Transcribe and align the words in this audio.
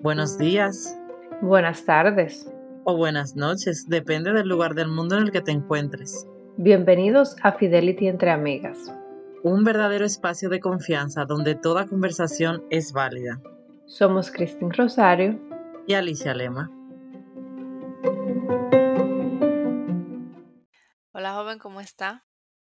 Buenos 0.00 0.38
días 0.38 0.98
Buenas 1.42 1.84
tardes. 1.84 2.50
o 2.84 2.96
buenas 2.96 3.36
noches, 3.36 3.86
depende 3.88 4.32
del 4.32 4.48
lugar 4.48 4.74
del 4.74 4.88
mundo 4.88 5.18
en 5.18 5.24
el 5.24 5.32
que 5.32 5.42
te 5.42 5.50
encuentres. 5.50 6.26
Bienvenidos 6.56 7.36
a 7.42 7.52
Fidelity 7.52 8.08
entre 8.08 8.30
amigas. 8.30 8.90
Un 9.42 9.62
verdadero 9.64 10.06
espacio 10.06 10.48
de 10.48 10.60
confianza 10.60 11.26
donde 11.26 11.54
toda 11.54 11.86
conversación 11.86 12.64
es 12.70 12.92
válida. 12.92 13.42
Somos 13.84 14.30
Cristín 14.30 14.72
Rosario. 14.72 15.38
Y 15.86 15.94
Alicia 15.94 16.32
Lema. 16.34 16.70
Hola 21.12 21.34
joven, 21.34 21.58
¿cómo 21.58 21.80
está? 21.80 22.24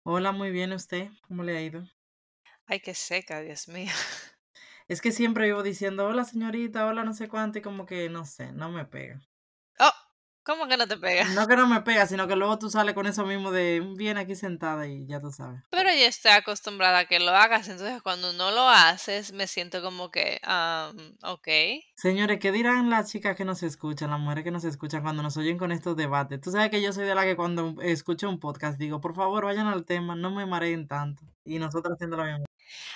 Hola, 0.03 0.33
muy 0.33 0.51
bien 0.51 0.73
usted. 0.73 1.09
¿Cómo 1.29 1.45
le 1.45 1.57
ha 1.57 1.63
ido? 1.63 1.85
Ay, 2.71 2.79
qué 2.79 2.95
seca, 2.95 3.41
Dios 3.41 3.67
mío. 3.67 3.91
Es 4.87 5.01
que 5.01 5.11
siempre 5.11 5.47
vivo 5.47 5.65
diciendo 5.65 6.07
hola 6.07 6.25
señorita, 6.25 6.87
hola 6.87 7.05
no 7.05 7.15
sé 7.15 7.29
cuánto 7.29 7.59
y 7.59 7.63
como 7.63 7.87
que 7.87 8.09
no 8.09 8.25
sé, 8.25 8.51
no 8.53 8.71
me 8.71 8.85
pega. 8.85 9.21
Oh, 9.79 9.93
¿cómo 10.45 10.67
que 10.67 10.77
no 10.77 10.87
te 10.89 10.97
pega? 10.97 11.25
No 11.29 11.47
que 11.47 11.55
no 11.55 11.69
me 11.69 11.81
pega, 11.83 12.07
sino 12.07 12.27
que 12.27 12.35
luego 12.35 12.59
tú 12.59 12.71
sales 12.71 12.95
con 12.95 13.07
eso 13.07 13.25
mismo 13.25 13.53
de 13.53 13.81
bien 13.97 14.19
aquí 14.19 14.35
sentada 14.35 14.89
y 14.89 15.07
ya 15.07 15.21
tú 15.21 15.31
sabes. 15.31 15.63
Pero 15.71 15.91
ya 15.91 16.07
estoy 16.07 16.33
acostumbrada 16.33 17.01
a 17.01 17.05
que 17.07 17.21
lo 17.21 17.31
hagas, 17.31 17.69
entonces 17.69 18.03
cuando 18.03 18.33
no 18.33 18.51
lo 18.51 18.69
haces 18.69 19.33
me 19.33 19.47
siento 19.47 19.81
como 19.81 20.11
que, 20.11 20.41
ah, 20.45 20.93
ok. 21.23 21.49
Señores, 21.97 22.39
¿qué 22.41 22.51
dirán 22.51 22.91
las 22.91 23.11
chicas 23.11 23.37
que 23.37 23.45
nos 23.45 23.63
escuchan, 23.63 24.11
las 24.11 24.21
mujeres 24.21 24.43
que 24.45 24.51
nos 24.51 24.65
escuchan 24.65 25.03
cuando 25.03 25.23
nos 25.23 25.37
oyen 25.37 25.59
con 25.59 25.71
estos 25.71 25.97
debates? 25.97 26.41
Tú 26.41 26.51
sabes 26.51 26.71
que 26.71 26.83
yo 26.83 26.93
soy 26.93 27.07
de 27.07 27.15
la 27.15 27.25
que 27.25 27.37
cuando 27.37 27.81
escucho 27.81 28.29
un 28.29 28.41
podcast 28.41 28.79
digo, 28.79 29.01
por 29.01 29.15
favor, 29.15 29.45
vayan 29.45 29.69
al 29.69 29.85
tema, 29.85 30.17
no 30.17 30.31
me 30.33 30.47
mareen 30.47 30.89
tanto. 30.89 31.23
Y 31.45 31.59
nosotros 31.59 31.95
haciendo 31.95 32.17
lo 32.17 32.25
mismo. 32.25 32.50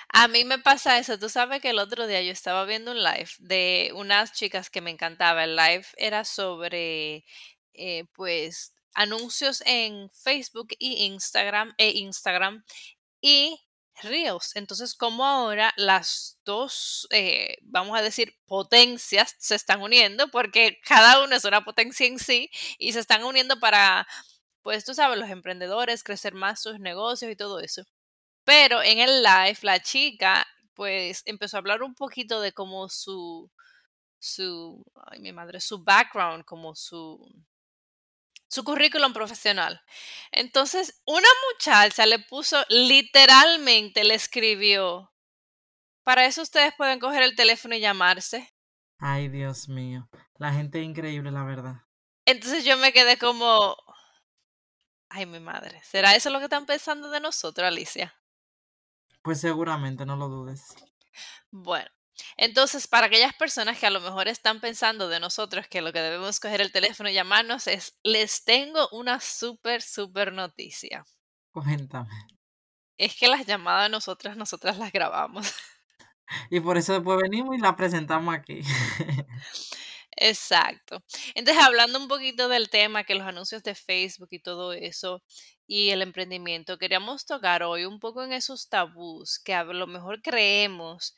A 0.09 0.28
mí 0.28 0.45
me 0.45 0.59
pasa 0.59 0.98
eso, 0.98 1.19
tú 1.19 1.28
sabes 1.28 1.60
que 1.60 1.70
el 1.70 1.78
otro 1.78 2.06
día 2.06 2.23
yo 2.23 2.30
estaba 2.33 2.64
viendo 2.64 2.92
un 2.92 3.03
live 3.03 3.28
de 3.41 3.91
unas 3.94 4.33
chicas 4.33 4.70
que 4.70 4.81
me 4.81 4.91
encantaba. 4.91 5.44
El 5.44 5.56
live 5.56 5.86
era 5.97 6.25
sobre, 6.25 7.25
eh, 7.75 8.05
pues, 8.12 8.72
anuncios 8.94 9.62
en 9.66 10.11
Facebook 10.11 10.69
y 10.78 11.05
Instagram 11.06 11.75
e 11.78 11.91
Instagram 11.91 12.64
y 13.20 13.61
Reels. 14.03 14.56
Entonces, 14.56 14.94
como 14.94 15.25
ahora 15.27 15.72
las 15.77 16.38
dos, 16.44 17.06
eh, 17.11 17.56
vamos 17.62 17.98
a 17.98 18.03
decir, 18.03 18.34
potencias 18.47 19.34
se 19.38 19.55
están 19.56 19.83
uniendo, 19.83 20.28
porque 20.31 20.78
cada 20.86 21.22
uno 21.25 21.36
es 21.36 21.44
una 21.44 21.64
potencia 21.64 22.06
en 22.06 22.19
sí 22.19 22.50
y 22.78 22.92
se 22.92 23.00
están 23.00 23.25
uniendo 23.25 23.61
para, 23.61 24.06
pues, 24.62 24.84
tú 24.84 24.94
sabes, 24.94 25.19
los 25.19 25.31
emprendedores, 25.31 26.05
crecer 26.05 26.34
más 26.34 26.62
sus 26.62 26.81
negocios 26.81 27.31
y 27.33 27.36
todo 27.36 27.61
eso. 27.61 27.84
Pero 28.45 28.83
en 28.83 28.98
el 28.98 29.23
live, 29.23 29.59
la 29.62 29.81
chica, 29.81 30.47
pues, 30.75 31.23
empezó 31.27 31.56
a 31.56 31.61
hablar 31.61 31.83
un 31.83 31.95
poquito 31.95 32.41
de 32.41 32.53
como 32.53 32.89
su, 32.89 33.50
su, 34.19 34.84
ay, 35.11 35.20
mi 35.20 35.33
madre, 35.33 35.61
su 35.61 35.83
background, 35.83 36.45
como 36.45 36.75
su, 36.75 37.19
su 38.48 38.65
currículum 38.65 39.12
profesional. 39.12 39.83
Entonces, 40.31 41.03
una 41.06 41.28
muchacha 41.53 42.06
le 42.06 42.19
puso, 42.19 42.65
literalmente 42.69 44.05
le 44.05 44.15
escribió, 44.15 45.11
para 46.05 46.27
eso 46.27 46.42
ustedes 46.42 46.75
pueden 46.77 47.00
coger 47.00 47.22
el 47.22 47.34
teléfono 47.34 47.75
y 47.75 47.81
llamarse. 47.81 48.55
Ay, 48.98 49.28
Dios 49.28 49.69
mío. 49.69 50.09
La 50.37 50.53
gente 50.53 50.78
es 50.81 50.84
increíble, 50.84 51.31
la 51.31 51.45
verdad. 51.45 51.77
Entonces 52.27 52.65
yo 52.65 52.77
me 52.77 52.92
quedé 52.92 53.19
como, 53.19 53.77
ay, 55.09 55.27
mi 55.27 55.41
madre, 55.41 55.83
¿será 55.83 56.15
eso 56.15 56.31
lo 56.31 56.39
que 56.39 56.45
están 56.45 56.67
pensando 56.67 57.11
de 57.11 57.20
nosotros, 57.20 57.67
Alicia? 57.67 58.15
Pues 59.25 59.41
seguramente, 59.41 60.05
no 60.05 60.17
lo 60.17 60.28
dudes. 60.28 60.75
Bueno, 61.50 61.89
entonces 62.36 62.86
para 62.86 63.06
aquellas 63.06 63.33
personas 63.33 63.78
que 63.78 63.86
a 63.86 63.91
lo 63.91 64.03
mejor 64.03 64.28
están 64.28 64.61
pensando 64.61 65.08
de 65.08 65.19
nosotros 65.19 65.66
que 65.66 65.81
lo 65.81 65.94
que 65.94 66.00
debemos 66.00 66.41
coger 66.41 66.60
el 66.60 66.72
teléfono 66.72 67.09
y 67.09 67.15
llamarnos 67.15 67.66
es, 67.66 67.99
les 68.03 68.44
tengo 68.44 68.87
una 68.93 69.21
súper, 69.21 69.81
súper 69.81 70.31
noticia. 70.31 71.06
Cuéntame. 71.53 72.10
Es 72.99 73.16
que 73.16 73.28
las 73.28 73.47
llamadas 73.47 73.91
nosotras, 73.91 74.37
nosotras 74.37 74.76
las 74.76 74.93
grabamos. 74.93 75.50
Y 76.50 76.60
por 76.60 76.76
eso 76.76 76.93
después 76.93 77.19
venimos 77.20 77.56
y 77.56 77.60
la 77.60 77.76
presentamos 77.76 78.34
aquí. 78.34 78.60
Exacto. 80.16 81.03
Entonces, 81.34 81.62
hablando 81.62 81.99
un 81.99 82.09
poquito 82.09 82.49
del 82.49 82.70
tema, 82.70 83.04
que 83.04 83.15
los 83.15 83.26
anuncios 83.26 83.62
de 83.62 83.75
Facebook 83.75 84.28
y 84.31 84.38
todo 84.41 84.72
eso, 84.72 85.22
y 85.66 85.91
el 85.91 86.02
emprendimiento, 86.02 86.78
queríamos 86.78 87.26
tocar 87.26 87.62
hoy 87.62 87.84
un 87.84 88.00
poco 88.00 88.22
en 88.22 88.32
esos 88.32 88.69
tabús 88.69 89.38
que 89.38 89.54
a 89.54 89.64
lo 89.64 89.86
mejor 89.86 90.22
creemos 90.22 91.16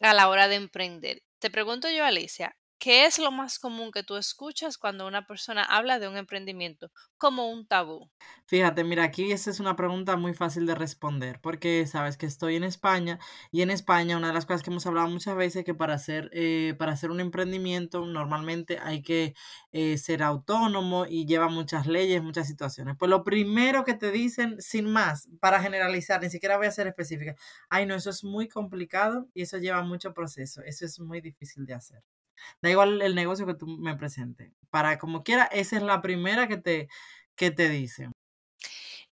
a 0.00 0.14
la 0.14 0.28
hora 0.28 0.48
de 0.48 0.56
emprender. 0.56 1.22
Te 1.38 1.50
pregunto 1.50 1.90
yo, 1.90 2.04
Alicia, 2.04 2.56
¿qué 2.78 3.06
es 3.06 3.18
lo 3.18 3.30
más 3.32 3.58
común 3.58 3.92
que 3.92 4.02
tú 4.02 4.16
escuchas 4.16 4.78
cuando 4.78 5.06
una 5.06 5.26
persona 5.26 5.62
habla 5.64 5.98
de 5.98 6.08
un 6.08 6.16
emprendimiento 6.16 6.90
como 7.18 7.50
un 7.50 7.66
tabú? 7.66 8.10
Fíjate, 8.46 8.82
mira, 8.84 9.04
aquí 9.04 9.30
esa 9.32 9.50
es 9.50 9.60
una 9.60 9.76
pregunta 9.76 10.16
muy 10.16 10.32
fácil 10.34 10.66
de 10.66 10.74
responder, 10.74 11.40
porque 11.40 11.86
sabes 11.86 12.16
que 12.16 12.26
estoy 12.26 12.56
en 12.56 12.64
España 12.64 13.18
y 13.52 13.62
en 13.62 13.70
España 13.70 14.16
una 14.16 14.28
de 14.28 14.32
las 14.34 14.46
cosas 14.46 14.62
que 14.62 14.70
hemos 14.70 14.86
hablado 14.86 15.08
muchas 15.08 15.36
veces 15.36 15.56
es 15.56 15.64
que 15.64 15.74
para 15.74 15.94
hacer, 15.94 16.30
eh, 16.32 16.74
para 16.78 16.92
hacer 16.92 17.10
un 17.10 17.20
emprendimiento 17.20 18.04
normalmente 18.06 18.78
hay 18.82 19.02
que 19.02 19.34
eh, 19.72 19.98
ser 19.98 20.22
autónomo 20.22 21.04
y 21.06 21.26
lleva 21.26 21.48
muchas 21.48 21.86
leyes, 21.86 22.22
muchas 22.22 22.48
situaciones. 22.48 22.96
Pues 22.98 23.10
lo 23.10 23.22
primero 23.24 23.84
que 23.84 23.94
te 23.94 24.10
dicen, 24.10 24.60
sin 24.60 24.86
más, 24.90 25.28
para 25.40 25.60
generalizar, 25.60 26.22
ni 26.22 26.30
siquiera 26.30 26.56
voy 26.56 26.66
a 26.66 26.70
ser 26.72 26.86
específica, 26.86 27.34
ay 27.68 27.86
no, 27.86 27.94
eso 27.94 28.10
es 28.10 28.24
muy 28.24 28.48
complicado 28.48 29.28
y 29.34 29.42
eso 29.42 29.58
lleva 29.58 29.82
mucho 29.82 30.14
proceso, 30.14 30.62
eso 30.62 30.84
es 30.86 30.98
muy 31.00 31.20
difícil 31.20 31.66
de 31.66 31.74
hacer. 31.74 32.17
Da 32.62 32.70
igual 32.70 33.02
el 33.02 33.14
negocio 33.14 33.46
que 33.46 33.54
tú 33.54 33.66
me 33.66 33.96
presentes. 33.96 34.52
Para 34.70 34.98
como 34.98 35.22
quiera, 35.22 35.44
esa 35.44 35.76
es 35.76 35.82
la 35.82 36.02
primera 36.02 36.48
que 36.48 36.56
te, 36.58 36.88
que 37.36 37.50
te 37.50 37.68
dicen. 37.68 38.12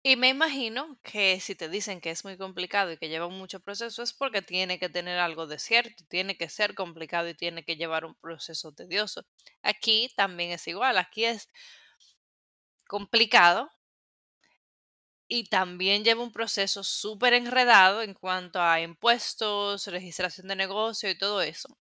Y 0.02 0.16
me 0.16 0.28
imagino 0.28 0.98
que 1.02 1.40
si 1.40 1.54
te 1.54 1.68
dicen 1.68 2.00
que 2.00 2.10
es 2.10 2.24
muy 2.24 2.36
complicado 2.38 2.92
y 2.92 2.96
que 2.98 3.08
lleva 3.08 3.28
mucho 3.28 3.60
proceso 3.60 4.02
es 4.02 4.12
porque 4.12 4.42
tiene 4.42 4.78
que 4.78 4.88
tener 4.88 5.18
algo 5.18 5.46
de 5.46 5.58
cierto, 5.58 6.04
tiene 6.08 6.36
que 6.36 6.48
ser 6.48 6.74
complicado 6.74 7.28
y 7.28 7.34
tiene 7.34 7.64
que 7.64 7.76
llevar 7.76 8.04
un 8.04 8.14
proceso 8.14 8.72
tedioso. 8.72 9.22
Aquí 9.62 10.12
también 10.16 10.52
es 10.52 10.66
igual, 10.68 10.98
aquí 10.98 11.24
es 11.24 11.48
complicado 12.88 13.70
y 15.28 15.44
también 15.44 16.02
lleva 16.04 16.22
un 16.22 16.32
proceso 16.32 16.82
súper 16.82 17.32
enredado 17.32 18.02
en 18.02 18.12
cuanto 18.14 18.60
a 18.60 18.80
impuestos, 18.80 19.86
registración 19.86 20.48
de 20.48 20.56
negocio 20.56 21.08
y 21.10 21.16
todo 21.18 21.42
eso. 21.42 21.78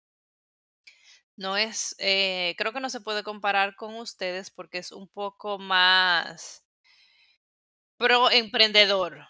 No 1.37 1.57
es, 1.57 1.95
eh, 1.99 2.55
creo 2.57 2.73
que 2.73 2.79
no 2.79 2.89
se 2.89 3.01
puede 3.01 3.23
comparar 3.23 3.75
con 3.75 3.95
ustedes 3.95 4.51
porque 4.51 4.77
es 4.79 4.91
un 4.91 5.07
poco 5.07 5.57
más 5.59 6.63
pro 7.97 8.29
emprendedor. 8.29 9.25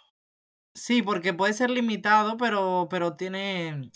Sí, 0.75 1.03
porque 1.03 1.33
puede 1.33 1.53
ser 1.53 1.69
limitado, 1.69 2.35
pero, 2.37 2.87
pero 2.89 3.15
tiene, 3.15 3.91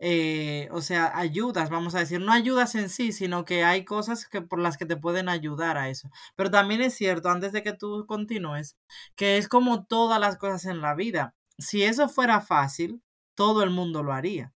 eh, 0.00 0.68
o 0.72 0.80
sea, 0.82 1.16
ayudas, 1.16 1.70
vamos 1.70 1.94
a 1.94 2.00
decir, 2.00 2.20
no 2.20 2.32
ayudas 2.32 2.74
en 2.74 2.88
sí, 2.90 3.12
sino 3.12 3.44
que 3.44 3.62
hay 3.62 3.84
cosas 3.84 4.26
que 4.26 4.42
por 4.42 4.58
las 4.60 4.76
que 4.76 4.86
te 4.86 4.96
pueden 4.96 5.28
ayudar 5.28 5.78
a 5.78 5.88
eso. 5.88 6.10
Pero 6.34 6.50
también 6.50 6.80
es 6.82 6.94
cierto, 6.94 7.28
antes 7.30 7.52
de 7.52 7.62
que 7.62 7.72
tú 7.74 8.06
continúes, 8.06 8.76
que 9.14 9.38
es 9.38 9.48
como 9.48 9.84
todas 9.86 10.18
las 10.20 10.36
cosas 10.36 10.64
en 10.66 10.80
la 10.80 10.94
vida. 10.96 11.34
Si 11.58 11.84
eso 11.84 12.08
fuera 12.08 12.40
fácil, 12.40 13.02
todo 13.36 13.62
el 13.62 13.70
mundo 13.70 14.02
lo 14.02 14.12
haría. 14.12 14.52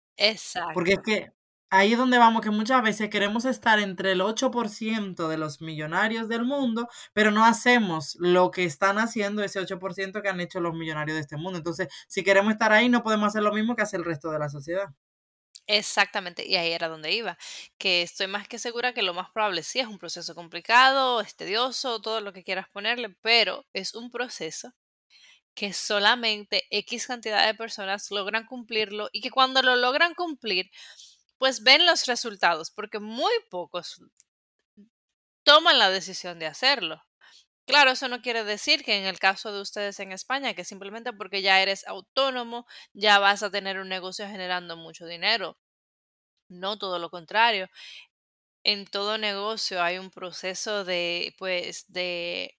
Porque 0.72 0.92
es 0.94 0.98
Exacto. 0.98 1.04
que 1.04 1.32
ahí 1.70 1.92
es 1.92 1.98
donde 1.98 2.18
vamos, 2.18 2.42
que 2.42 2.50
muchas 2.50 2.82
veces 2.82 3.10
queremos 3.10 3.44
estar 3.44 3.78
entre 3.78 4.12
el 4.12 4.20
8% 4.20 5.28
de 5.28 5.38
los 5.38 5.60
millonarios 5.60 6.28
del 6.28 6.44
mundo, 6.44 6.88
pero 7.12 7.30
no 7.30 7.44
hacemos 7.44 8.16
lo 8.20 8.50
que 8.50 8.64
están 8.64 8.98
haciendo 8.98 9.42
ese 9.42 9.60
8% 9.60 10.22
que 10.22 10.28
han 10.28 10.40
hecho 10.40 10.60
los 10.60 10.74
millonarios 10.74 11.16
de 11.16 11.22
este 11.22 11.36
mundo. 11.36 11.58
Entonces, 11.58 11.88
si 12.08 12.22
queremos 12.22 12.52
estar 12.52 12.72
ahí, 12.72 12.88
no 12.88 13.02
podemos 13.02 13.28
hacer 13.28 13.42
lo 13.42 13.52
mismo 13.52 13.76
que 13.76 13.82
hace 13.82 13.96
el 13.96 14.04
resto 14.04 14.30
de 14.30 14.38
la 14.38 14.48
sociedad. 14.48 14.88
Exactamente, 15.68 16.46
y 16.46 16.54
ahí 16.54 16.70
era 16.70 16.88
donde 16.88 17.12
iba, 17.12 17.36
que 17.76 18.02
estoy 18.02 18.28
más 18.28 18.46
que 18.46 18.58
segura 18.58 18.94
que 18.94 19.02
lo 19.02 19.14
más 19.14 19.30
probable 19.30 19.64
sí 19.64 19.80
es 19.80 19.88
un 19.88 19.98
proceso 19.98 20.32
complicado, 20.34 21.20
es 21.20 21.34
tedioso, 21.34 22.00
todo 22.00 22.20
lo 22.20 22.32
que 22.32 22.44
quieras 22.44 22.68
ponerle, 22.68 23.16
pero 23.20 23.66
es 23.72 23.94
un 23.96 24.12
proceso 24.12 24.72
que 25.54 25.72
solamente 25.72 26.66
X 26.70 27.06
cantidad 27.08 27.44
de 27.46 27.54
personas 27.54 28.10
logran 28.12 28.46
cumplirlo 28.46 29.08
y 29.12 29.22
que 29.22 29.30
cuando 29.30 29.62
lo 29.62 29.74
logran 29.74 30.14
cumplir, 30.14 30.70
pues 31.38 31.62
ven 31.62 31.86
los 31.86 32.06
resultados, 32.06 32.70
porque 32.70 32.98
muy 33.00 33.32
pocos 33.50 34.00
toman 35.44 35.78
la 35.78 35.90
decisión 35.90 36.38
de 36.40 36.46
hacerlo. 36.46 37.02
Claro, 37.66 37.92
eso 37.92 38.08
no 38.08 38.22
quiere 38.22 38.44
decir 38.44 38.84
que 38.84 38.96
en 38.98 39.06
el 39.06 39.18
caso 39.18 39.52
de 39.52 39.60
ustedes 39.60 40.00
en 40.00 40.12
España, 40.12 40.54
que 40.54 40.64
simplemente 40.64 41.12
porque 41.12 41.42
ya 41.42 41.60
eres 41.62 41.86
autónomo, 41.88 42.66
ya 42.94 43.18
vas 43.20 43.42
a 43.42 43.50
tener 43.50 43.78
un 43.78 43.88
negocio 43.88 44.26
generando 44.28 44.76
mucho 44.76 45.06
dinero. 45.06 45.58
No, 46.48 46.78
todo 46.78 46.98
lo 46.98 47.10
contrario. 47.10 47.68
En 48.64 48.86
todo 48.86 49.18
negocio 49.18 49.82
hay 49.82 49.98
un 49.98 50.10
proceso 50.10 50.84
de, 50.84 51.34
pues, 51.38 51.86
de 51.88 52.56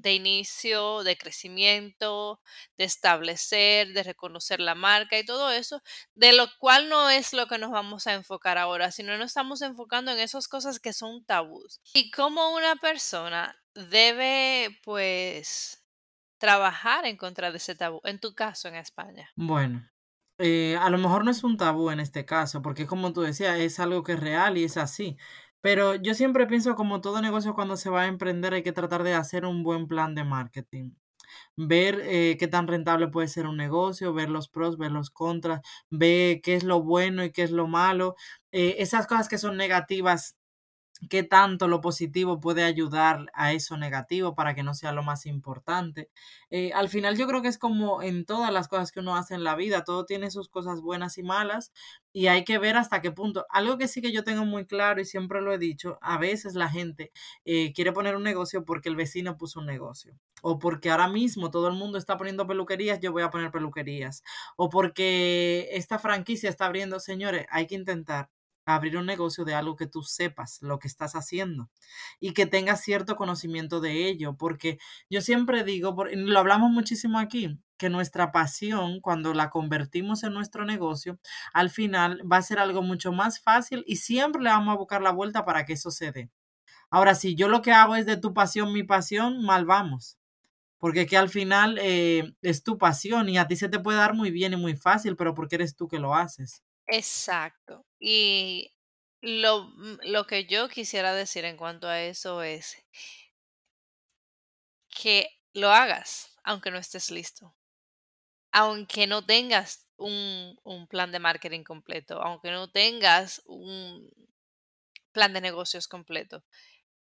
de 0.00 0.14
inicio, 0.14 1.02
de 1.02 1.16
crecimiento, 1.16 2.40
de 2.76 2.84
establecer, 2.84 3.92
de 3.92 4.02
reconocer 4.02 4.60
la 4.60 4.74
marca 4.74 5.18
y 5.18 5.24
todo 5.24 5.50
eso, 5.50 5.82
de 6.14 6.32
lo 6.32 6.48
cual 6.58 6.88
no 6.88 7.10
es 7.10 7.32
lo 7.32 7.46
que 7.46 7.58
nos 7.58 7.70
vamos 7.70 8.06
a 8.06 8.14
enfocar 8.14 8.58
ahora, 8.58 8.90
sino 8.92 9.16
nos 9.18 9.28
estamos 9.28 9.62
enfocando 9.62 10.12
en 10.12 10.18
esas 10.18 10.48
cosas 10.48 10.80
que 10.80 10.92
son 10.92 11.24
tabús. 11.24 11.80
Y 11.92 12.10
cómo 12.10 12.54
una 12.54 12.76
persona 12.76 13.56
debe, 13.74 14.78
pues, 14.84 15.84
trabajar 16.38 17.06
en 17.06 17.16
contra 17.16 17.50
de 17.50 17.58
ese 17.58 17.74
tabú, 17.74 18.00
en 18.04 18.18
tu 18.20 18.34
caso 18.34 18.68
en 18.68 18.76
España. 18.76 19.30
Bueno, 19.36 19.88
eh, 20.38 20.76
a 20.76 20.90
lo 20.90 20.98
mejor 20.98 21.24
no 21.24 21.30
es 21.30 21.44
un 21.44 21.56
tabú 21.56 21.90
en 21.90 22.00
este 22.00 22.24
caso, 22.24 22.62
porque 22.62 22.86
como 22.86 23.12
tú 23.12 23.22
decías, 23.22 23.58
es 23.58 23.80
algo 23.80 24.02
que 24.02 24.12
es 24.12 24.20
real 24.20 24.58
y 24.58 24.64
es 24.64 24.76
así. 24.76 25.16
Pero 25.62 25.94
yo 25.96 26.14
siempre 26.14 26.46
pienso 26.46 26.74
como 26.74 27.00
todo 27.00 27.20
negocio 27.22 27.54
cuando 27.54 27.76
se 27.76 27.90
va 27.90 28.02
a 28.02 28.06
emprender 28.06 28.54
hay 28.54 28.62
que 28.62 28.72
tratar 28.72 29.02
de 29.02 29.14
hacer 29.14 29.44
un 29.44 29.62
buen 29.62 29.86
plan 29.88 30.14
de 30.14 30.24
marketing. 30.24 30.92
Ver 31.56 32.00
eh, 32.04 32.36
qué 32.38 32.48
tan 32.48 32.66
rentable 32.68 33.08
puede 33.08 33.28
ser 33.28 33.46
un 33.46 33.56
negocio, 33.56 34.14
ver 34.14 34.30
los 34.30 34.48
pros, 34.48 34.78
ver 34.78 34.92
los 34.92 35.10
contras, 35.10 35.60
ver 35.90 36.40
qué 36.42 36.54
es 36.56 36.64
lo 36.64 36.82
bueno 36.82 37.24
y 37.24 37.32
qué 37.32 37.42
es 37.44 37.50
lo 37.52 37.68
malo. 37.68 38.16
Eh, 38.52 38.76
esas 38.78 39.06
cosas 39.06 39.28
que 39.28 39.38
son 39.38 39.56
negativas 39.56 40.36
qué 41.08 41.22
tanto 41.22 41.68
lo 41.68 41.80
positivo 41.80 42.40
puede 42.40 42.64
ayudar 42.64 43.26
a 43.32 43.52
eso 43.52 43.76
negativo 43.76 44.34
para 44.34 44.54
que 44.54 44.62
no 44.62 44.74
sea 44.74 44.92
lo 44.92 45.02
más 45.02 45.26
importante. 45.26 46.10
Eh, 46.50 46.72
al 46.74 46.88
final 46.88 47.16
yo 47.16 47.26
creo 47.26 47.42
que 47.42 47.48
es 47.48 47.58
como 47.58 48.02
en 48.02 48.24
todas 48.26 48.52
las 48.52 48.68
cosas 48.68 48.92
que 48.92 49.00
uno 49.00 49.16
hace 49.16 49.34
en 49.34 49.44
la 49.44 49.54
vida, 49.54 49.84
todo 49.84 50.04
tiene 50.04 50.30
sus 50.30 50.48
cosas 50.48 50.80
buenas 50.80 51.16
y 51.18 51.22
malas 51.22 51.72
y 52.12 52.26
hay 52.26 52.44
que 52.44 52.58
ver 52.58 52.76
hasta 52.76 53.00
qué 53.00 53.12
punto. 53.12 53.46
Algo 53.50 53.78
que 53.78 53.88
sí 53.88 54.02
que 54.02 54.12
yo 54.12 54.24
tengo 54.24 54.44
muy 54.44 54.66
claro 54.66 55.00
y 55.00 55.04
siempre 55.04 55.40
lo 55.40 55.52
he 55.52 55.58
dicho, 55.58 55.98
a 56.02 56.18
veces 56.18 56.54
la 56.54 56.68
gente 56.68 57.12
eh, 57.44 57.72
quiere 57.72 57.92
poner 57.92 58.16
un 58.16 58.22
negocio 58.22 58.64
porque 58.64 58.88
el 58.88 58.96
vecino 58.96 59.36
puso 59.36 59.60
un 59.60 59.66
negocio 59.66 60.14
o 60.42 60.58
porque 60.58 60.90
ahora 60.90 61.08
mismo 61.08 61.50
todo 61.50 61.68
el 61.68 61.74
mundo 61.74 61.98
está 61.98 62.16
poniendo 62.16 62.46
peluquerías, 62.46 63.00
yo 63.00 63.12
voy 63.12 63.22
a 63.22 63.30
poner 63.30 63.50
peluquerías 63.50 64.22
o 64.56 64.68
porque 64.70 65.68
esta 65.72 65.98
franquicia 65.98 66.50
está 66.50 66.66
abriendo, 66.66 67.00
señores, 67.00 67.46
hay 67.50 67.66
que 67.66 67.74
intentar 67.74 68.30
abrir 68.66 68.96
un 68.96 69.06
negocio 69.06 69.44
de 69.44 69.54
algo 69.54 69.76
que 69.76 69.86
tú 69.86 70.02
sepas 70.02 70.58
lo 70.62 70.78
que 70.78 70.88
estás 70.88 71.14
haciendo 71.14 71.70
y 72.20 72.32
que 72.32 72.46
tengas 72.46 72.82
cierto 72.82 73.16
conocimiento 73.16 73.80
de 73.80 74.08
ello, 74.08 74.36
porque 74.36 74.78
yo 75.08 75.20
siempre 75.20 75.64
digo, 75.64 75.96
lo 76.12 76.38
hablamos 76.38 76.70
muchísimo 76.70 77.18
aquí, 77.18 77.58
que 77.76 77.90
nuestra 77.90 78.32
pasión, 78.32 79.00
cuando 79.00 79.32
la 79.34 79.50
convertimos 79.50 80.22
en 80.22 80.34
nuestro 80.34 80.64
negocio, 80.64 81.18
al 81.52 81.70
final 81.70 82.20
va 82.30 82.36
a 82.38 82.42
ser 82.42 82.58
algo 82.58 82.82
mucho 82.82 83.12
más 83.12 83.40
fácil 83.40 83.84
y 83.86 83.96
siempre 83.96 84.42
le 84.42 84.50
vamos 84.50 84.74
a 84.74 84.78
buscar 84.78 85.02
la 85.02 85.12
vuelta 85.12 85.44
para 85.44 85.64
que 85.64 85.72
eso 85.74 85.90
se 85.90 86.12
dé. 86.12 86.30
Ahora, 86.90 87.14
si 87.14 87.34
yo 87.36 87.48
lo 87.48 87.62
que 87.62 87.72
hago 87.72 87.96
es 87.96 88.06
de 88.06 88.16
tu 88.16 88.34
pasión 88.34 88.72
mi 88.72 88.82
pasión, 88.82 89.42
mal 89.44 89.64
vamos. 89.64 90.18
Porque 90.78 91.06
que 91.06 91.16
al 91.16 91.28
final 91.28 91.78
eh, 91.82 92.34
es 92.42 92.62
tu 92.64 92.78
pasión 92.78 93.28
y 93.28 93.38
a 93.38 93.46
ti 93.46 93.56
se 93.56 93.68
te 93.68 93.80
puede 93.80 93.98
dar 93.98 94.14
muy 94.14 94.30
bien 94.30 94.54
y 94.54 94.56
muy 94.56 94.76
fácil, 94.76 95.16
pero 95.16 95.34
porque 95.34 95.56
eres 95.56 95.76
tú 95.76 95.88
que 95.88 95.98
lo 96.00 96.14
haces. 96.14 96.62
Exacto. 96.90 97.86
Y 97.98 98.72
lo, 99.20 99.64
mm, 99.76 99.98
lo 100.04 100.26
que 100.26 100.46
yo 100.46 100.68
quisiera 100.68 101.14
decir 101.14 101.44
en 101.44 101.56
cuanto 101.56 101.86
a 101.88 102.00
eso 102.02 102.42
es 102.42 102.76
que 104.88 105.28
lo 105.52 105.70
hagas, 105.70 106.34
aunque 106.44 106.70
no 106.70 106.78
estés 106.78 107.10
listo, 107.10 107.54
aunque 108.52 109.06
no 109.06 109.24
tengas 109.24 109.86
un, 109.96 110.58
un 110.64 110.86
plan 110.88 111.12
de 111.12 111.18
marketing 111.20 111.64
completo, 111.64 112.22
aunque 112.22 112.50
no 112.50 112.70
tengas 112.70 113.42
un 113.46 114.10
plan 115.12 115.32
de 115.32 115.40
negocios 115.40 115.86
completo. 115.88 116.44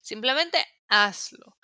Simplemente 0.00 0.58
hazlo. 0.88 1.58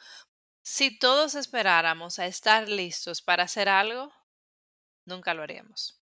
Si 0.62 0.99
todos 0.99 1.35
esperáramos 1.37 2.19
a 2.19 2.26
estar 2.26 2.69
listos 2.69 3.23
para 3.23 3.44
hacer 3.44 3.69
algo, 3.69 4.12
nunca 5.06 5.35
lo 5.35 5.43
haríamos. 5.43 6.00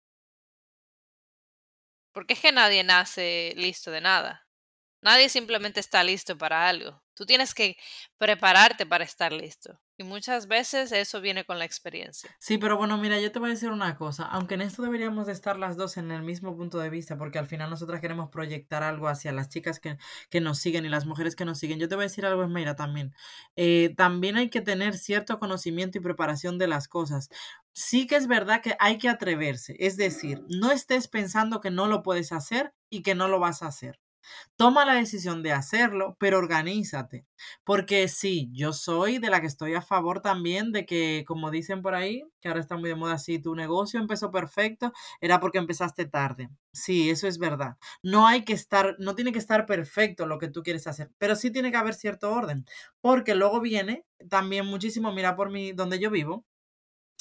Porque 2.15 2.35
es 2.35 2.41
que 2.41 2.53
nadie 2.53 2.85
nace 2.85 3.53
listo 3.57 3.91
de 3.91 4.01
nada. 4.01 4.48
Nadie 5.01 5.29
simplemente 5.29 5.81
está 5.81 6.03
listo 6.03 6.37
para 6.37 6.69
algo. 6.69 7.01
Tú 7.15 7.27
tienes 7.27 7.53
que 7.53 7.77
prepararte 8.17 8.87
para 8.87 9.05
estar 9.05 9.33
listo. 9.33 9.81
Y 9.97 10.05
muchas 10.05 10.47
veces 10.47 10.93
eso 10.93 11.21
viene 11.21 11.45
con 11.45 11.59
la 11.59 11.65
experiencia. 11.65 12.31
Sí, 12.39 12.59
pero 12.59 12.77
bueno, 12.77 12.97
mira, 12.99 13.19
yo 13.19 13.33
te 13.33 13.41
voy 13.41 13.51
a 13.51 13.55
decir 13.55 13.71
una 13.71 13.97
cosa. 13.97 14.25
Aunque 14.27 14.55
en 14.55 14.61
esto 14.61 14.83
deberíamos 14.83 15.27
de 15.27 15.33
estar 15.33 15.59
las 15.59 15.77
dos 15.77 15.97
en 15.97 16.13
el 16.13 16.23
mismo 16.23 16.57
punto 16.57 16.79
de 16.79 16.91
vista, 16.91 17.19
porque 17.19 17.41
al 17.41 17.49
final 17.49 17.71
nosotras 17.71 18.01
queremos 18.01 18.31
proyectar 18.31 18.85
algo 18.85 19.09
hacia 19.09 19.33
las 19.33 19.49
chicas 19.49 19.81
que, 19.81 19.99
nos 20.41 20.59
siguen 20.61 20.85
y 20.85 20.89
las 20.89 21.07
mujeres 21.07 21.35
que 21.35 21.45
nos 21.45 21.59
siguen. 21.59 21.81
Yo 21.81 21.89
te 21.89 21.97
voy 21.97 22.05
a 22.05 22.07
decir 22.07 22.25
algo, 22.25 22.45
Esmeira, 22.45 22.77
también. 22.77 23.13
Eh, 23.57 23.93
también 23.97 24.37
hay 24.37 24.51
que 24.51 24.61
tener 24.61 24.97
cierto 24.97 25.41
conocimiento 25.41 25.99
y 25.99 26.01
preparación 26.01 26.59
de 26.59 26.69
las 26.69 26.87
cosas. 26.87 27.31
Sí 27.73 28.07
que 28.07 28.15
es 28.15 28.29
verdad 28.29 28.63
que 28.63 28.77
hay 28.79 28.99
que 28.99 29.09
atreverse. 29.09 29.75
Es 29.81 29.97
decir, 29.97 30.45
no 30.49 30.71
estés 30.71 31.09
pensando 31.09 31.61
que 31.61 31.73
no 31.73 31.89
lo 31.89 32.05
puedes 32.05 32.31
hacer 32.31 32.73
y 32.91 33.03
que 33.03 33.17
no 33.17 33.27
lo 33.27 33.41
vas 33.41 33.63
a 33.63 33.67
hacer. 33.67 33.99
Toma 34.57 34.85
la 34.85 34.95
decisión 34.95 35.43
de 35.43 35.53
hacerlo, 35.53 36.17
pero 36.19 36.39
organízate. 36.39 37.27
Porque 37.65 38.09
sí, 38.09 38.49
yo 38.53 38.73
soy 38.73 39.19
de 39.19 39.31
la 39.31 39.41
que 39.41 39.47
estoy 39.47 39.75
a 39.75 39.83
favor 39.83 40.21
también 40.21 40.73
de 40.73 40.85
que, 40.87 41.25
como 41.27 41.51
dicen 41.51 41.83
por 41.83 41.95
ahí, 41.95 42.23
que 42.41 42.49
ahora 42.49 42.61
está 42.61 42.77
muy 42.77 42.89
de 42.89 42.97
moda, 42.97 43.19
si 43.19 43.39
tu 43.39 43.55
negocio 43.55 44.01
empezó 44.01 44.31
perfecto, 44.31 44.93
era 45.21 45.41
porque 45.41 45.59
empezaste 45.59 46.07
tarde. 46.07 46.51
Sí, 46.73 47.11
eso 47.11 47.27
es 47.29 47.39
verdad. 47.39 47.77
No 48.03 48.27
hay 48.27 48.45
que 48.45 48.53
estar, 48.53 48.97
no 48.99 49.15
tiene 49.15 49.33
que 49.33 49.39
estar 49.39 49.67
perfecto 49.67 50.27
lo 50.27 50.39
que 50.39 50.49
tú 50.49 50.63
quieres 50.63 50.87
hacer, 50.87 51.11
pero 51.19 51.37
sí 51.37 51.51
tiene 51.51 51.71
que 51.71 51.77
haber 51.77 51.95
cierto 51.95 52.33
orden. 52.33 52.65
Porque 53.01 53.35
luego 53.35 53.61
viene 53.61 54.05
también 54.29 54.67
muchísimo, 54.67 55.13
mira 55.13 55.37
por 55.37 55.51
mí, 55.51 55.73
donde 55.73 55.99
yo 56.01 56.11
vivo, 56.11 56.45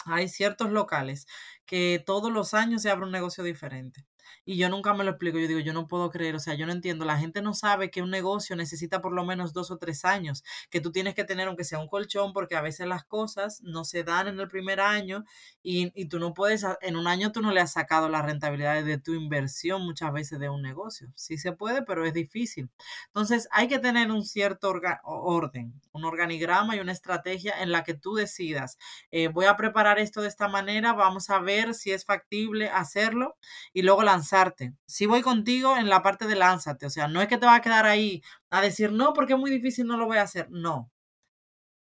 hay 0.05 0.29
ciertos 0.29 0.71
locales 0.71 1.27
que 1.65 2.01
todos 2.05 2.31
los 2.31 2.53
años 2.53 2.81
se 2.81 2.89
abre 2.89 3.05
un 3.05 3.11
negocio 3.11 3.44
diferente. 3.44 4.05
Y 4.45 4.57
yo 4.57 4.69
nunca 4.69 4.94
me 4.94 5.03
lo 5.03 5.12
explico. 5.12 5.39
Yo 5.39 5.47
digo, 5.47 5.59
yo 5.59 5.74
no 5.74 5.88
puedo 5.88 6.09
creer, 6.09 6.35
o 6.35 6.39
sea, 6.39 6.56
yo 6.56 6.65
no 6.65 6.71
entiendo. 6.71 7.06
La 7.06 7.18
gente 7.18 7.41
no 7.41 7.53
sabe 7.53 7.89
que 7.91 8.01
un 8.01 8.12
negocio 8.12 8.56
necesita 8.56 9.01
por 9.01 9.13
lo 9.13 9.25
menos 9.25 9.53
dos 9.53 9.71
o 9.71 9.77
tres 9.77 10.06
años, 10.06 10.44
que 10.69 10.81
tú 10.81 10.91
tienes 10.91 11.15
que 11.15 11.24
tener, 11.24 11.47
aunque 11.47 11.63
sea 11.63 11.79
un 11.79 11.88
colchón, 11.88 12.33
porque 12.33 12.56
a 12.56 12.62
veces 12.62 12.88
las 12.88 13.03
cosas 13.03 13.62
no 13.63 13.83
se 13.85 14.03
dan 14.03 14.27
en 14.27 14.39
el 14.39 14.47
primer 14.47 14.79
año 14.79 15.24
y, 15.63 15.91
y 16.00 16.07
tú 16.07 16.19
no 16.19 16.33
puedes, 16.33 16.65
en 16.81 16.95
un 16.95 17.07
año 17.07 17.31
tú 17.31 17.41
no 17.41 17.51
le 17.51 17.62
has 17.62 17.74
sacado 17.74 18.09
la 18.09 18.21
rentabilidad 18.21 18.83
de 18.83 18.97
tu 18.97 19.13
inversión 19.13 19.83
muchas 19.83 20.12
veces 20.13 20.39
de 20.39 20.50
un 20.50 20.62
negocio. 20.62 21.09
Sí 21.15 21.38
se 21.38 21.51
puede, 21.51 21.83
pero 21.83 22.06
es 22.06 22.13
difícil. 22.13 22.69
Entonces, 23.07 23.47
hay 23.51 23.68
que 23.68 23.80
tener 23.80 24.12
un 24.12 24.25
cierto 24.25 24.73
orden, 25.03 25.73
un 25.91 26.06
organigrama 26.06 26.75
y 26.75 26.80
una 26.80 26.91
estrategia 26.91 27.62
en 27.62 27.71
la 27.71 27.83
que 27.83 27.94
tú 27.94 28.15
decidas, 28.15 28.77
eh, 29.12 29.27
voy 29.27 29.45
a 29.45 29.56
preparar 29.56 30.00
esto 30.00 30.21
de 30.21 30.27
esta 30.27 30.47
manera, 30.47 30.94
vamos 30.94 31.30
a 31.30 31.39
ver 31.39 31.73
si 31.73 31.91
es 31.91 32.06
factible 32.06 32.69
hacerlo 32.69 33.38
y 33.73 33.81
luego 33.81 34.04
lanzar 34.18 34.56
si 34.86 35.06
voy 35.06 35.21
contigo 35.21 35.78
en 35.78 35.90
la 35.90 36.02
parte 36.02 36.28
de 36.28 36.36
lánzate, 36.36 36.86
o 36.86 36.90
sea, 36.90 37.07
no 37.07 37.21
es 37.21 37.28
que 37.28 37.38
te 37.38 37.45
va 37.45 37.56
a 37.56 37.62
quedar 37.62 37.86
ahí 37.86 38.21
a 38.50 38.62
decir, 38.62 38.92
no, 38.92 39.14
porque 39.14 39.33
es 39.33 39.40
muy 39.40 39.52
difícil, 39.52 39.86
no 39.86 39.97
lo 39.97 40.06
voy 40.06 40.18
a 40.18 40.24
hacer. 40.24 40.50
No. 40.50 40.92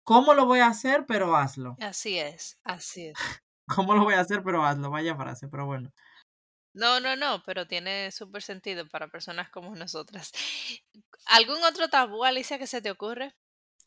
¿Cómo 0.04 0.34
lo 0.34 0.46
voy 0.46 0.60
a 0.60 0.68
hacer? 0.68 1.04
Pero 1.06 1.34
hazlo. 1.36 1.76
Así 1.80 2.18
es, 2.18 2.58
así 2.62 3.08
es. 3.08 3.14
¿Cómo 3.68 3.94
lo 3.94 4.04
voy 4.04 4.14
a 4.14 4.20
hacer? 4.20 4.42
Pero 4.44 4.64
hazlo. 4.64 4.90
Vaya 4.90 5.16
frase, 5.16 5.48
pero 5.48 5.66
bueno. 5.66 5.92
No, 6.74 7.00
no, 7.00 7.16
no, 7.16 7.42
pero 7.44 7.66
tiene 7.66 8.12
súper 8.12 8.42
sentido 8.42 8.86
para 8.86 9.08
personas 9.08 9.50
como 9.50 9.74
nosotras. 9.74 10.30
¿Algún 11.26 11.62
otro 11.64 11.88
tabú, 11.88 12.22
Alicia, 12.22 12.58
que 12.58 12.66
se 12.66 12.82
te 12.82 12.90
ocurre? 12.90 13.34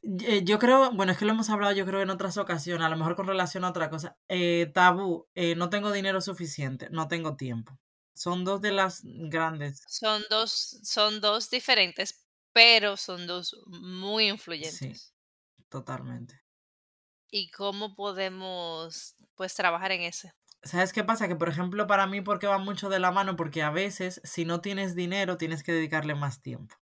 Yo 0.02 0.60
creo, 0.60 0.92
bueno, 0.92 1.12
es 1.12 1.18
que 1.18 1.26
lo 1.26 1.34
hemos 1.34 1.50
hablado 1.50 1.74
yo 1.74 1.86
creo 1.86 2.02
en 2.02 2.10
otras 2.10 2.38
ocasiones, 2.38 2.86
a 2.86 2.90
lo 2.90 2.96
mejor 2.96 3.16
con 3.16 3.28
relación 3.28 3.64
a 3.64 3.70
otra 3.70 3.90
cosa. 3.90 4.18
Eh, 4.28 4.72
tabú, 4.74 5.28
eh, 5.36 5.56
no 5.56 5.70
tengo 5.70 5.92
dinero 5.92 6.22
suficiente, 6.22 6.90
no 6.90 7.08
tengo 7.08 7.36
tiempo. 7.36 7.78
Son 8.24 8.44
dos 8.46 8.62
de 8.62 8.72
las 8.72 9.02
grandes. 9.04 9.90
Son 10.00 10.24
dos, 10.30 10.52
son 10.84 11.20
dos 11.20 11.50
diferentes, 11.50 12.10
pero 12.54 12.96
son 12.96 13.28
dos 13.28 13.54
muy 13.68 14.28
Sí, 14.62 15.02
influyentes. 15.08 15.14
totalmente. 15.70 16.44
¿Y 17.32 17.50
cómo 17.52 17.96
podemos, 17.96 19.16
pues, 19.36 19.56
trabajar 19.56 19.92
en 19.92 20.02
ese? 20.02 20.34
¿Sabes 20.64 20.94
qué 20.94 21.04
pasa? 21.04 21.28
Que, 21.28 21.36
por 21.36 21.50
ejemplo, 21.50 21.86
para 21.88 22.08
mí, 22.08 22.22
porque 22.22 22.48
va 22.48 22.58
mucho 22.60 22.88
de 22.90 23.00
la 23.00 23.12
mano, 23.12 23.36
porque 23.36 23.62
a 23.62 23.72
veces, 23.72 24.22
si 24.24 24.46
no 24.46 24.62
tienes 24.62 24.96
dinero, 24.96 25.36
tienes 25.38 25.64
que 25.64 25.72
dedicarle 25.74 26.16
más 26.16 26.42
tiempo. 26.42 26.76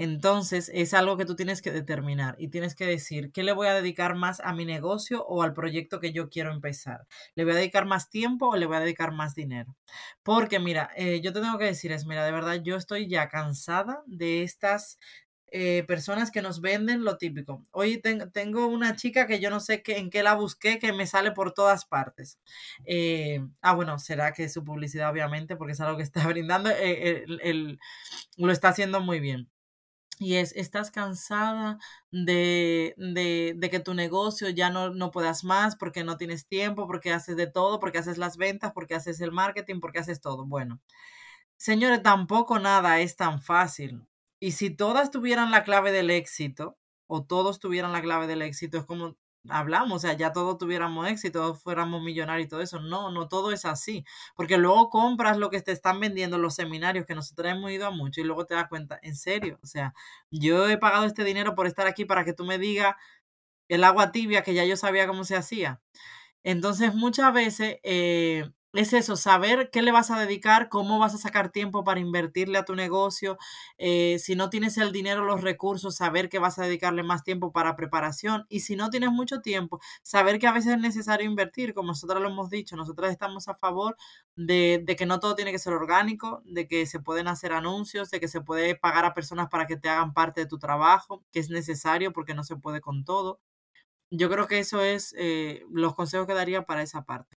Entonces, 0.00 0.70
es 0.72 0.94
algo 0.94 1.16
que 1.16 1.24
tú 1.24 1.34
tienes 1.34 1.60
que 1.60 1.72
determinar 1.72 2.36
y 2.38 2.50
tienes 2.50 2.76
que 2.76 2.86
decir, 2.86 3.32
¿qué 3.32 3.42
le 3.42 3.50
voy 3.50 3.66
a 3.66 3.74
dedicar 3.74 4.14
más 4.14 4.38
a 4.38 4.52
mi 4.52 4.64
negocio 4.64 5.26
o 5.26 5.42
al 5.42 5.54
proyecto 5.54 5.98
que 5.98 6.12
yo 6.12 6.30
quiero 6.30 6.52
empezar? 6.52 7.08
¿Le 7.34 7.42
voy 7.42 7.54
a 7.54 7.56
dedicar 7.56 7.84
más 7.84 8.08
tiempo 8.08 8.46
o 8.48 8.56
le 8.56 8.66
voy 8.66 8.76
a 8.76 8.80
dedicar 8.80 9.10
más 9.10 9.34
dinero? 9.34 9.74
Porque, 10.22 10.60
mira, 10.60 10.90
eh, 10.94 11.20
yo 11.20 11.32
te 11.32 11.40
tengo 11.40 11.58
que 11.58 11.64
decir, 11.64 11.90
es, 11.90 12.06
mira, 12.06 12.24
de 12.24 12.30
verdad, 12.30 12.60
yo 12.62 12.76
estoy 12.76 13.08
ya 13.08 13.28
cansada 13.28 14.04
de 14.06 14.44
estas 14.44 15.00
eh, 15.50 15.82
personas 15.88 16.30
que 16.30 16.42
nos 16.42 16.60
venden 16.60 17.02
lo 17.02 17.16
típico. 17.18 17.64
Hoy 17.72 18.00
tengo 18.32 18.68
una 18.68 18.94
chica 18.94 19.26
que 19.26 19.40
yo 19.40 19.50
no 19.50 19.58
sé 19.58 19.82
en 19.84 20.10
qué 20.10 20.22
la 20.22 20.34
busqué, 20.34 20.78
que 20.78 20.92
me 20.92 21.08
sale 21.08 21.32
por 21.32 21.54
todas 21.54 21.86
partes. 21.86 22.38
Eh, 22.84 23.40
ah, 23.62 23.74
bueno, 23.74 23.98
será 23.98 24.32
que 24.32 24.48
su 24.48 24.62
publicidad, 24.62 25.10
obviamente, 25.10 25.56
porque 25.56 25.72
es 25.72 25.80
algo 25.80 25.96
que 25.96 26.04
está 26.04 26.24
brindando, 26.28 26.70
lo 28.36 28.52
está 28.52 28.68
haciendo 28.68 29.00
muy 29.00 29.18
bien 29.18 29.50
y 30.18 30.36
es, 30.36 30.52
estás 30.56 30.90
cansada 30.90 31.78
de, 32.10 32.94
de, 32.96 33.54
de 33.56 33.70
que 33.70 33.80
tu 33.80 33.94
negocio 33.94 34.48
ya 34.50 34.70
no, 34.70 34.90
no 34.90 35.10
puedas 35.10 35.44
más 35.44 35.76
porque 35.76 36.04
no 36.04 36.16
tienes 36.16 36.46
tiempo, 36.46 36.86
porque 36.86 37.12
haces 37.12 37.36
de 37.36 37.46
todo, 37.46 37.80
porque 37.80 37.98
haces 37.98 38.18
las 38.18 38.36
ventas, 38.36 38.72
porque 38.72 38.94
haces 38.94 39.20
el 39.20 39.32
marketing, 39.32 39.80
porque 39.80 40.00
haces 40.00 40.20
todo. 40.20 40.46
Bueno, 40.46 40.80
señores, 41.56 42.02
tampoco 42.02 42.58
nada 42.58 43.00
es 43.00 43.16
tan 43.16 43.42
fácil. 43.42 44.06
Y 44.40 44.52
si 44.52 44.70
todas 44.70 45.10
tuvieran 45.10 45.50
la 45.50 45.64
clave 45.64 45.92
del 45.92 46.10
éxito, 46.10 46.78
o 47.06 47.24
todos 47.24 47.58
tuvieran 47.60 47.92
la 47.92 48.02
clave 48.02 48.26
del 48.26 48.42
éxito, 48.42 48.78
es 48.78 48.84
como 48.84 49.16
hablamos, 49.50 49.96
o 49.96 49.98
sea, 50.00 50.12
ya 50.14 50.32
todos 50.32 50.58
tuviéramos 50.58 51.08
éxito, 51.08 51.54
fuéramos 51.54 52.02
millonarios 52.02 52.46
y 52.46 52.48
todo 52.48 52.60
eso. 52.60 52.80
No, 52.80 53.10
no 53.10 53.28
todo 53.28 53.52
es 53.52 53.64
así, 53.64 54.04
porque 54.36 54.58
luego 54.58 54.90
compras 54.90 55.36
lo 55.38 55.50
que 55.50 55.60
te 55.60 55.72
están 55.72 56.00
vendiendo 56.00 56.38
los 56.38 56.54
seminarios 56.54 57.06
que 57.06 57.14
nosotros 57.14 57.50
hemos 57.52 57.70
ido 57.70 57.86
a 57.86 57.90
mucho 57.90 58.20
y 58.20 58.24
luego 58.24 58.46
te 58.46 58.54
das 58.54 58.68
cuenta, 58.68 58.98
en 59.02 59.16
serio, 59.16 59.58
o 59.62 59.66
sea, 59.66 59.94
yo 60.30 60.68
he 60.68 60.78
pagado 60.78 61.04
este 61.04 61.24
dinero 61.24 61.54
por 61.54 61.66
estar 61.66 61.86
aquí 61.86 62.04
para 62.04 62.24
que 62.24 62.32
tú 62.32 62.44
me 62.44 62.58
digas 62.58 62.94
el 63.68 63.84
agua 63.84 64.12
tibia 64.12 64.42
que 64.42 64.54
ya 64.54 64.64
yo 64.64 64.76
sabía 64.76 65.06
cómo 65.06 65.24
se 65.24 65.36
hacía. 65.36 65.80
Entonces, 66.44 66.94
muchas 66.94 67.32
veces 67.34 67.78
eh, 67.82 68.50
es 68.78 68.92
eso, 68.92 69.16
saber 69.16 69.70
qué 69.70 69.82
le 69.82 69.90
vas 69.90 70.12
a 70.12 70.20
dedicar, 70.20 70.68
cómo 70.68 71.00
vas 71.00 71.12
a 71.12 71.18
sacar 71.18 71.50
tiempo 71.50 71.82
para 71.82 71.98
invertirle 71.98 72.58
a 72.58 72.64
tu 72.64 72.76
negocio, 72.76 73.36
eh, 73.76 74.18
si 74.20 74.36
no 74.36 74.50
tienes 74.50 74.78
el 74.78 74.92
dinero, 74.92 75.24
los 75.24 75.40
recursos, 75.42 75.96
saber 75.96 76.28
que 76.28 76.38
vas 76.38 76.60
a 76.60 76.62
dedicarle 76.62 77.02
más 77.02 77.24
tiempo 77.24 77.50
para 77.52 77.74
preparación 77.74 78.46
y 78.48 78.60
si 78.60 78.76
no 78.76 78.88
tienes 78.90 79.10
mucho 79.10 79.40
tiempo, 79.40 79.80
saber 80.02 80.38
que 80.38 80.46
a 80.46 80.52
veces 80.52 80.74
es 80.74 80.78
necesario 80.78 81.26
invertir, 81.28 81.74
como 81.74 81.88
nosotros 81.88 82.22
lo 82.22 82.28
hemos 82.28 82.50
dicho, 82.50 82.76
nosotros 82.76 83.10
estamos 83.10 83.48
a 83.48 83.56
favor 83.56 83.96
de, 84.36 84.84
que 84.96 85.06
no 85.06 85.18
todo 85.18 85.34
tiene 85.34 85.50
que 85.50 85.58
ser 85.58 85.72
orgánico, 85.72 86.42
de 86.44 86.68
que 86.68 86.86
se 86.86 87.00
pueden 87.00 87.26
hacer 87.26 87.52
anuncios, 87.52 88.10
de 88.10 88.20
que 88.20 88.28
se 88.28 88.40
puede 88.42 88.76
pagar 88.76 89.04
a 89.04 89.14
personas 89.14 89.48
para 89.48 89.66
que 89.66 89.76
te 89.76 89.88
hagan 89.88 90.14
parte 90.14 90.42
de 90.42 90.46
tu 90.46 90.58
trabajo, 90.58 91.24
que 91.32 91.40
es 91.40 91.50
necesario 91.50 92.12
porque 92.12 92.34
no 92.34 92.44
se 92.44 92.56
puede 92.56 92.80
con 92.80 93.04
todo. 93.04 93.40
Yo 94.10 94.30
creo 94.30 94.46
que 94.46 94.60
eso 94.60 94.82
es 94.82 95.14
eh, 95.18 95.64
los 95.72 95.94
consejos 95.94 96.26
que 96.26 96.34
daría 96.34 96.64
para 96.66 96.82
esa 96.82 97.04
parte. 97.04 97.37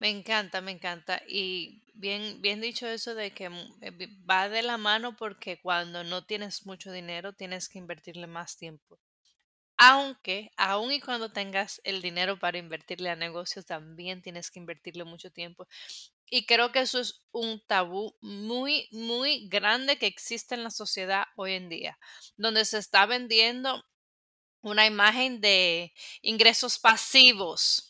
Me 0.00 0.08
encanta, 0.08 0.60
me 0.60 0.72
encanta. 0.72 1.22
Y 1.28 1.82
bien, 1.94 2.40
bien 2.42 2.60
dicho 2.60 2.86
eso 2.88 3.14
de 3.14 3.32
que 3.32 3.50
mm, 3.50 3.78
eh, 3.82 4.08
va 4.28 4.48
de 4.48 4.62
la 4.62 4.78
mano 4.78 5.14
porque 5.16 5.60
cuando 5.60 6.02
no 6.04 6.24
tienes 6.24 6.66
mucho 6.66 6.90
dinero 6.90 7.34
tienes 7.34 7.68
que 7.68 7.78
invertirle 7.78 8.26
más 8.26 8.56
tiempo. 8.56 8.98
Aunque, 9.78 10.52
aun 10.56 10.92
y 10.92 11.00
cuando 11.00 11.32
tengas 11.32 11.80
el 11.84 12.02
dinero 12.02 12.38
para 12.38 12.58
invertirle 12.58 13.10
a 13.10 13.16
negocios, 13.16 13.66
también 13.66 14.22
tienes 14.22 14.50
que 14.50 14.60
invertirle 14.60 15.04
mucho 15.04 15.30
tiempo. 15.32 15.68
Y 16.30 16.46
creo 16.46 16.72
que 16.72 16.80
eso 16.80 17.00
es 17.00 17.22
un 17.32 17.60
tabú 17.66 18.16
muy, 18.20 18.88
muy 18.92 19.48
grande 19.48 19.98
que 19.98 20.06
existe 20.06 20.54
en 20.56 20.64
la 20.64 20.70
sociedad 20.70 21.24
hoy 21.36 21.54
en 21.54 21.68
día, 21.70 21.98
donde 22.36 22.64
se 22.66 22.78
está 22.78 23.06
vendiendo 23.06 23.84
una 24.62 24.86
imagen 24.86 25.40
de 25.40 25.92
ingresos 26.22 26.78
pasivos 26.78 27.89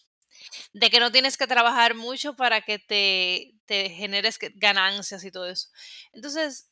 de 0.73 0.91
que 0.91 1.01
no 1.01 1.11
tienes 1.13 1.37
que 1.37 1.47
trabajar 1.47 1.95
mucho 1.95 2.35
para 2.35 2.63
que 2.63 2.79
te, 2.79 3.55
te 3.67 3.91
generes 3.91 4.39
ganancias 4.55 5.25
y 5.25 5.31
todo 5.31 5.49
eso. 5.49 5.69
Entonces, 6.13 6.71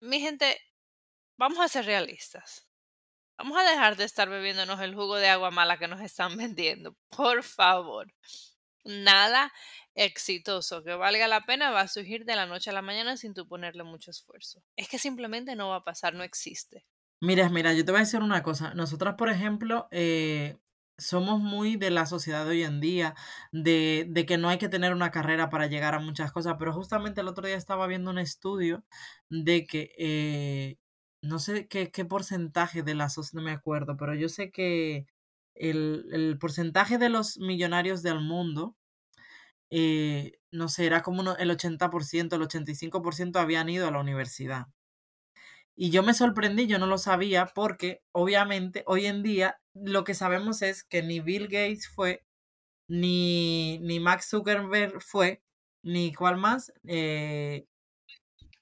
mi 0.00 0.20
gente, 0.20 0.60
vamos 1.36 1.58
a 1.58 1.68
ser 1.68 1.86
realistas. 1.86 2.68
Vamos 3.38 3.56
a 3.56 3.62
dejar 3.62 3.96
de 3.96 4.04
estar 4.04 4.28
bebiéndonos 4.28 4.80
el 4.80 4.94
jugo 4.94 5.16
de 5.16 5.28
agua 5.28 5.50
mala 5.50 5.78
que 5.78 5.88
nos 5.88 6.00
están 6.00 6.36
vendiendo. 6.36 6.96
Por 7.08 7.42
favor. 7.42 8.12
Nada 8.84 9.52
exitoso 9.94 10.84
que 10.84 10.94
valga 10.94 11.26
la 11.28 11.44
pena 11.44 11.70
va 11.70 11.80
a 11.80 11.88
surgir 11.88 12.24
de 12.24 12.36
la 12.36 12.46
noche 12.46 12.70
a 12.70 12.72
la 12.72 12.82
mañana 12.82 13.16
sin 13.16 13.34
tú 13.34 13.46
ponerle 13.46 13.82
mucho 13.82 14.10
esfuerzo. 14.10 14.62
Es 14.76 14.88
que 14.88 14.98
simplemente 14.98 15.56
no 15.56 15.70
va 15.70 15.76
a 15.76 15.84
pasar, 15.84 16.14
no 16.14 16.22
existe. 16.22 16.86
Mira, 17.20 17.48
mira, 17.48 17.72
yo 17.74 17.84
te 17.84 17.90
voy 17.90 18.00
a 18.00 18.04
decir 18.04 18.22
una 18.22 18.42
cosa. 18.42 18.74
Nosotras, 18.74 19.16
por 19.16 19.28
ejemplo, 19.28 19.88
eh, 19.90 20.56
somos 20.98 21.40
muy 21.40 21.76
de 21.76 21.90
la 21.90 22.06
sociedad 22.06 22.44
de 22.44 22.50
hoy 22.50 22.62
en 22.64 22.80
día, 22.80 23.14
de, 23.52 24.06
de 24.08 24.26
que 24.26 24.38
no 24.38 24.48
hay 24.48 24.58
que 24.58 24.68
tener 24.68 24.92
una 24.92 25.10
carrera 25.10 25.48
para 25.50 25.66
llegar 25.66 25.94
a 25.94 26.00
muchas 26.00 26.32
cosas, 26.32 26.56
pero 26.58 26.72
justamente 26.72 27.20
el 27.20 27.28
otro 27.28 27.46
día 27.46 27.56
estaba 27.56 27.86
viendo 27.86 28.10
un 28.10 28.18
estudio 28.18 28.84
de 29.30 29.66
que, 29.66 29.92
eh, 29.98 30.76
no 31.22 31.38
sé 31.38 31.68
qué, 31.68 31.90
qué 31.90 32.04
porcentaje 32.04 32.82
de 32.82 32.94
la 32.94 33.08
sociedad, 33.10 33.42
no 33.42 33.46
me 33.48 33.52
acuerdo, 33.54 33.96
pero 33.96 34.14
yo 34.14 34.28
sé 34.28 34.50
que 34.50 35.06
el, 35.54 36.06
el 36.12 36.38
porcentaje 36.38 36.98
de 36.98 37.08
los 37.10 37.38
millonarios 37.38 38.02
del 38.02 38.20
mundo, 38.20 38.76
eh, 39.70 40.32
no 40.50 40.68
sé, 40.68 40.86
era 40.86 41.02
como 41.02 41.20
uno- 41.20 41.36
el 41.38 41.50
80%, 41.50 42.36
el 42.36 42.42
85% 42.42 43.38
habían 43.40 43.68
ido 43.68 43.88
a 43.88 43.90
la 43.92 44.00
universidad. 44.00 44.66
Y 45.80 45.90
yo 45.90 46.02
me 46.02 46.12
sorprendí, 46.12 46.66
yo 46.66 46.78
no 46.80 46.86
lo 46.86 46.98
sabía 46.98 47.46
porque 47.54 48.02
obviamente 48.12 48.82
hoy 48.86 49.06
en 49.06 49.22
día 49.22 49.60
lo 49.74 50.02
que 50.04 50.14
sabemos 50.14 50.60
es 50.62 50.82
que 50.82 51.02
ni 51.04 51.20
Bill 51.20 51.44
Gates 51.44 51.88
fue, 51.88 52.24
ni, 52.88 53.78
ni 53.80 54.00
Max 54.00 54.28
Zuckerberg 54.30 55.02
fue, 55.02 55.42
ni 55.82 56.12
cuál 56.14 56.38
más. 56.38 56.72
eh, 56.86 57.66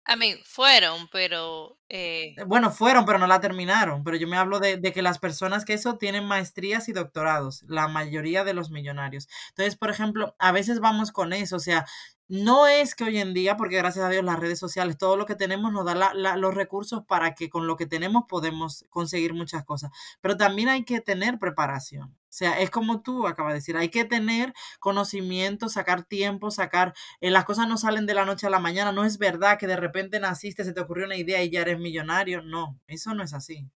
I 0.08 0.16
mean, 0.16 0.38
fueron, 0.44 1.08
pero 1.10 1.78
eh, 1.88 2.36
bueno, 2.46 2.70
fueron, 2.70 3.04
pero 3.04 3.18
no 3.18 3.26
la 3.26 3.40
terminaron. 3.40 4.04
Pero 4.04 4.16
yo 4.16 4.28
me 4.28 4.36
hablo 4.36 4.60
de, 4.60 4.80
que 4.80 5.02
las 5.02 5.18
personas 5.18 5.64
que 5.64 5.74
eso 5.74 5.98
tienen 5.98 6.26
maestrías 6.26 6.88
y 6.88 6.92
doctorados, 6.92 7.64
la 7.66 7.88
mayoría 7.88 8.44
de 8.44 8.54
los 8.54 8.70
millonarios. 8.70 9.28
Entonces, 9.48 9.76
por 9.76 9.90
ejemplo, 9.90 10.36
a 10.38 10.52
veces 10.52 10.78
vamos 10.80 11.10
con 11.10 11.32
eso, 11.32 11.56
o 11.56 11.60
sea, 11.60 11.86
no 12.28 12.66
es 12.66 12.94
que 12.94 13.04
hoy 13.04 13.18
en 13.18 13.34
día, 13.34 13.56
porque 13.56 13.76
gracias 13.76 14.04
a 14.04 14.08
Dios 14.08 14.24
las 14.24 14.38
redes 14.38 14.58
sociales, 14.58 14.98
todo 14.98 15.16
lo 15.16 15.26
que 15.26 15.36
tenemos 15.36 15.72
nos 15.72 15.84
da 15.84 16.12
los 16.14 16.54
recursos 16.54 17.04
para 17.06 17.34
que 17.34 17.48
con 17.48 17.66
lo 17.66 17.76
que 17.76 17.86
tenemos 17.86 18.24
podemos 18.28 18.84
conseguir 18.90 19.32
muchas 19.32 19.64
cosas. 19.64 19.90
Pero 20.20 20.36
también 20.36 20.68
hay 20.68 20.84
que 20.84 21.00
tener 21.00 21.38
preparación. 21.38 22.16
Sea, 22.36 22.60
es 22.60 22.68
como 22.70 23.00
tú 23.00 23.26
acabas 23.26 23.52
de 23.54 23.60
decir, 23.60 23.76
hay 23.78 23.88
que 23.88 24.04
tener 24.04 24.52
conocimiento, 24.78 25.70
sacar 25.70 26.04
tiempo, 26.04 26.50
sacar, 26.50 26.92
eh, 27.22 27.30
las 27.30 27.46
cosas 27.46 27.66
no 27.66 27.78
salen 27.78 28.04
de 28.04 28.12
la 28.12 28.26
noche 28.26 28.46
a 28.46 28.50
la 28.50 28.58
mañana, 28.58 28.92
no 28.92 29.06
es 29.06 29.16
verdad 29.16 29.58
que 29.58 29.66
de 29.66 29.76
repente 29.76 30.20
naciste, 30.20 30.62
se 30.62 30.74
te 30.74 30.80
ocurrió 30.82 31.06
una 31.06 31.16
idea 31.16 31.42
y 31.42 31.50
ya 31.50 31.62
eres 31.62 31.78
millonario, 31.78 32.42
no, 32.42 32.78
eso 32.86 33.14
no 33.14 33.22
es 33.22 33.32
así. 33.32 33.66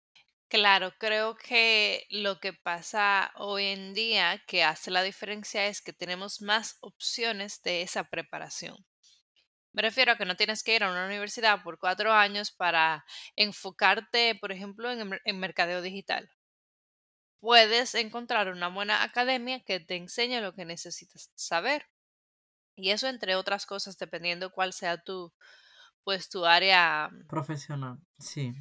Claro, 0.49 0.93
creo 0.99 1.37
que 1.37 2.07
lo 2.11 2.39
que 2.41 2.53
pasa 2.53 3.33
hoy 3.37 3.65
en 3.67 3.95
día 3.95 4.43
que 4.47 4.63
hace 4.65 4.91
la 4.91 5.03
diferencia 5.03 5.67
es 5.67 5.81
que 5.81 5.93
tenemos 5.95 6.43
más 6.43 6.77
opciones 6.81 7.63
de 7.63 7.81
esa 7.83 8.05
preparación. 8.05 8.77
Me 9.73 9.83
refiero 9.83 10.13
a 10.13 10.17
que 10.17 10.25
no 10.27 10.37
tienes 10.37 10.63
que 10.63 10.77
ir 10.77 10.85
a 10.85 10.91
una 10.91 11.07
universidad 11.07 11.63
por 11.63 11.79
cuatro 11.79 12.13
años 12.13 12.53
para 12.53 13.05
enfocarte, 13.37 14.37
por 14.41 14.53
ejemplo, 14.53 14.91
en, 14.93 15.19
en 15.25 15.41
mercadeo 15.41 15.83
digital. 15.83 16.31
Puedes 17.41 17.95
encontrar 17.95 18.49
una 18.49 18.69
buena 18.69 19.03
academia 19.03 19.61
que 19.65 19.81
te 19.81 19.97
enseñe 19.97 20.41
lo 20.41 20.55
que 20.55 20.65
necesitas 20.65 21.31
saber. 21.35 21.87
Y 22.77 22.91
eso 22.91 23.09
entre 23.09 23.37
otras 23.37 23.67
cosas, 23.67 23.99
dependiendo 23.99 24.53
cuál 24.53 24.73
sea 24.73 25.03
tu, 25.03 25.33
pues 26.05 26.29
tu 26.29 26.47
área 26.47 27.11
Profesional, 27.29 27.99
sí, 28.19 28.55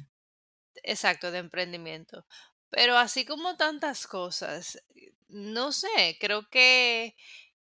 Exacto, 0.82 1.30
de 1.30 1.38
emprendimiento. 1.38 2.26
Pero 2.70 2.96
así 2.96 3.24
como 3.24 3.56
tantas 3.56 4.06
cosas, 4.06 4.76
eh, 4.94 5.12
no 5.28 5.72
sé, 5.72 6.16
creo 6.20 6.48
que, 6.48 7.16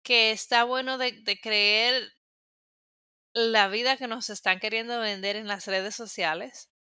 que 0.03 0.33
está 0.33 0.65
bueno 0.65 0.99
de, 0.99 1.13
de 1.23 1.39
creer 1.41 2.13
la 3.33 3.69
vida 3.69 3.97
que 3.97 4.09
nos 4.09 4.31
están 4.31 4.61
queriendo 4.61 4.99
vender 5.01 5.37
en 5.37 5.47
las 5.47 5.67
redes 5.67 5.95
sociales. 5.95 6.71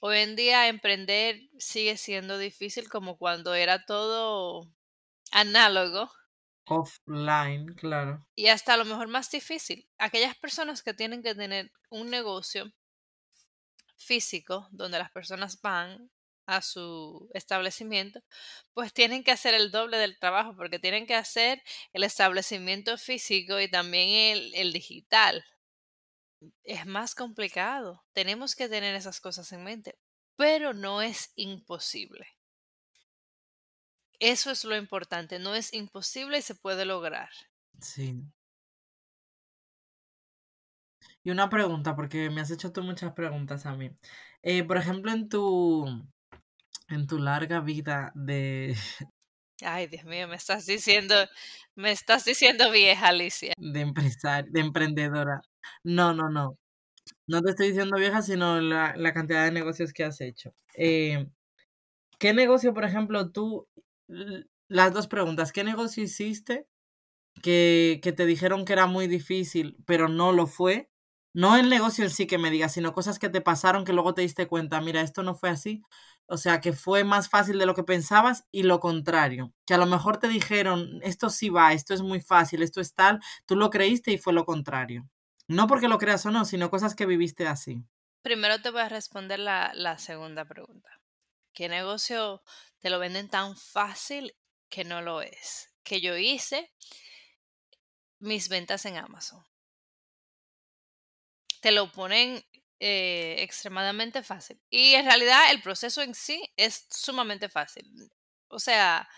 Hoy 0.00 0.18
en 0.18 0.36
día 0.36 0.68
emprender 0.68 1.40
sigue 1.58 1.96
siendo 1.96 2.38
difícil 2.38 2.88
como 2.88 3.16
cuando 3.16 3.54
era 3.54 3.84
todo 3.84 4.68
análogo 5.32 6.10
offline, 6.66 7.74
claro, 7.74 8.24
y 8.34 8.46
hasta 8.46 8.72
a 8.72 8.76
lo 8.78 8.86
mejor 8.86 9.08
más 9.08 9.30
difícil. 9.30 9.86
Aquellas 9.98 10.34
personas 10.36 10.82
que 10.82 10.94
tienen 10.94 11.22
que 11.22 11.34
tener 11.34 11.70
un 11.90 12.08
negocio 12.08 12.72
físico 13.96 14.68
donde 14.70 14.98
las 14.98 15.10
personas 15.10 15.60
van 15.60 16.10
a 16.46 16.62
su 16.62 17.28
establecimiento, 17.34 18.20
pues 18.72 18.94
tienen 18.94 19.22
que 19.24 19.32
hacer 19.32 19.54
el 19.54 19.70
doble 19.70 19.98
del 19.98 20.18
trabajo 20.18 20.56
porque 20.56 20.78
tienen 20.78 21.06
que 21.06 21.14
hacer 21.14 21.62
el 21.92 22.04
establecimiento 22.04 22.96
físico 22.96 23.60
y 23.60 23.68
también 23.70 24.08
el, 24.36 24.54
el 24.54 24.72
digital. 24.72 25.44
Es 26.64 26.86
más 26.86 27.14
complicado. 27.14 28.04
Tenemos 28.12 28.54
que 28.54 28.68
tener 28.68 28.94
esas 28.94 29.20
cosas 29.20 29.50
en 29.52 29.64
mente, 29.64 29.98
pero 30.36 30.72
no 30.74 31.02
es 31.02 31.32
imposible. 31.36 32.26
Eso 34.20 34.50
es 34.50 34.64
lo 34.64 34.76
importante, 34.76 35.38
no 35.38 35.54
es 35.54 35.72
imposible 35.72 36.38
y 36.38 36.42
se 36.42 36.54
puede 36.54 36.84
lograr. 36.84 37.30
sí. 37.80 38.22
Y 41.24 41.30
una 41.30 41.50
pregunta, 41.50 41.94
porque 41.94 42.30
me 42.30 42.40
has 42.40 42.50
hecho 42.50 42.72
tú 42.72 42.82
muchas 42.82 43.12
preguntas 43.12 43.66
a 43.66 43.74
mí. 43.74 43.90
Eh, 44.42 44.64
por 44.64 44.78
ejemplo, 44.78 45.12
en 45.12 45.28
tu, 45.28 45.86
en 46.88 47.06
tu 47.06 47.18
larga 47.18 47.60
vida 47.60 48.12
de, 48.14 48.74
Ay, 49.62 49.88
Dios 49.88 50.04
mío, 50.04 50.28
me 50.28 50.36
estás 50.36 50.66
diciendo, 50.66 51.14
me 51.74 51.90
estás 51.90 52.24
diciendo 52.24 52.70
vieja, 52.70 53.08
Alicia. 53.08 53.54
de 53.56 53.80
empresaria, 53.80 54.48
de 54.50 54.60
emprendedora. 54.60 55.40
No, 55.84 56.14
no, 56.14 56.28
no. 56.30 56.58
No 57.26 57.42
te 57.42 57.50
estoy 57.50 57.68
diciendo 57.68 57.98
vieja, 57.98 58.22
sino 58.22 58.60
la, 58.60 58.94
la 58.96 59.14
cantidad 59.14 59.44
de 59.44 59.52
negocios 59.52 59.92
que 59.92 60.04
has 60.04 60.20
hecho. 60.20 60.54
Eh, 60.76 61.28
¿Qué 62.18 62.34
negocio, 62.34 62.74
por 62.74 62.84
ejemplo, 62.84 63.30
tú, 63.32 63.68
las 64.68 64.92
dos 64.92 65.06
preguntas, 65.08 65.52
¿qué 65.52 65.64
negocio 65.64 66.02
hiciste 66.02 66.66
que, 67.42 68.00
que 68.02 68.12
te 68.12 68.26
dijeron 68.26 68.64
que 68.64 68.72
era 68.74 68.86
muy 68.86 69.08
difícil, 69.08 69.76
pero 69.86 70.08
no 70.08 70.32
lo 70.32 70.46
fue? 70.46 70.90
No 71.34 71.56
el 71.56 71.68
negocio 71.70 72.04
en 72.04 72.10
sí 72.10 72.26
que 72.26 72.38
me 72.38 72.50
digas, 72.50 72.72
sino 72.74 72.92
cosas 72.94 73.18
que 73.18 73.28
te 73.28 73.40
pasaron 73.40 73.84
que 73.84 73.92
luego 73.92 74.14
te 74.14 74.22
diste 74.22 74.48
cuenta, 74.48 74.80
mira, 74.80 75.02
esto 75.02 75.22
no 75.22 75.34
fue 75.34 75.50
así. 75.50 75.82
O 76.26 76.36
sea, 76.36 76.60
que 76.60 76.72
fue 76.72 77.04
más 77.04 77.28
fácil 77.30 77.58
de 77.58 77.66
lo 77.66 77.74
que 77.74 77.84
pensabas 77.84 78.44
y 78.52 78.64
lo 78.64 78.80
contrario, 78.80 79.52
que 79.66 79.74
a 79.74 79.78
lo 79.78 79.86
mejor 79.86 80.18
te 80.18 80.28
dijeron, 80.28 81.00
esto 81.02 81.30
sí 81.30 81.48
va, 81.50 81.72
esto 81.72 81.94
es 81.94 82.02
muy 82.02 82.20
fácil, 82.20 82.62
esto 82.62 82.80
es 82.80 82.94
tal, 82.94 83.20
tú 83.46 83.56
lo 83.56 83.70
creíste 83.70 84.12
y 84.12 84.18
fue 84.18 84.32
lo 84.34 84.44
contrario. 84.44 85.08
No 85.48 85.66
porque 85.66 85.88
lo 85.88 85.98
creas 85.98 86.24
o 86.26 86.30
no, 86.30 86.44
sino 86.44 86.70
cosas 86.70 86.94
que 86.94 87.06
viviste 87.06 87.46
así. 87.46 87.82
Primero 88.22 88.60
te 88.60 88.70
voy 88.70 88.82
a 88.82 88.88
responder 88.88 89.38
la, 89.38 89.98
segunda 89.98 90.44
pregunta. 90.44 90.90
¿Qué 91.54 91.68
negocio 91.68 92.42
te 92.80 92.90
lo 92.90 92.98
venden 92.98 93.28
tan 93.28 93.56
fácil 93.56 94.36
que 94.68 94.84
no 94.84 95.00
lo 95.00 95.22
es? 95.22 95.72
Que 95.82 96.02
yo 96.02 96.16
hice 96.18 96.70
mis 98.18 98.50
ventas 98.50 98.84
en 98.84 98.98
Amazon. 98.98 99.42
Te 101.62 101.72
lo 101.72 101.90
ponen 101.90 102.44
eh, 102.78 103.36
extremadamente 103.38 104.22
fácil. 104.22 104.60
Y 104.68 104.92
en 104.94 105.06
realidad 105.06 105.50
el 105.50 105.62
proceso 105.62 106.02
en 106.02 106.14
sí 106.14 106.52
es 106.56 106.86
sumamente 106.90 107.48
fácil. 107.48 107.86
O 108.48 108.58
sea, 108.58 109.08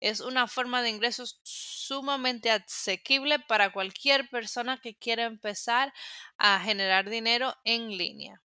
es 0.00 0.20
una 0.20 0.46
forma 0.46 0.82
de 0.82 0.90
ingresos 0.90 1.40
sumamente 1.42 2.50
asequible 2.50 3.38
para 3.38 3.72
cualquier 3.72 4.28
persona 4.28 4.80
que 4.80 4.96
quiera 4.96 5.24
empezar 5.24 5.92
a 6.36 6.60
generar 6.60 7.08
dinero 7.10 7.54
en 7.64 7.96
línea. 7.96 8.42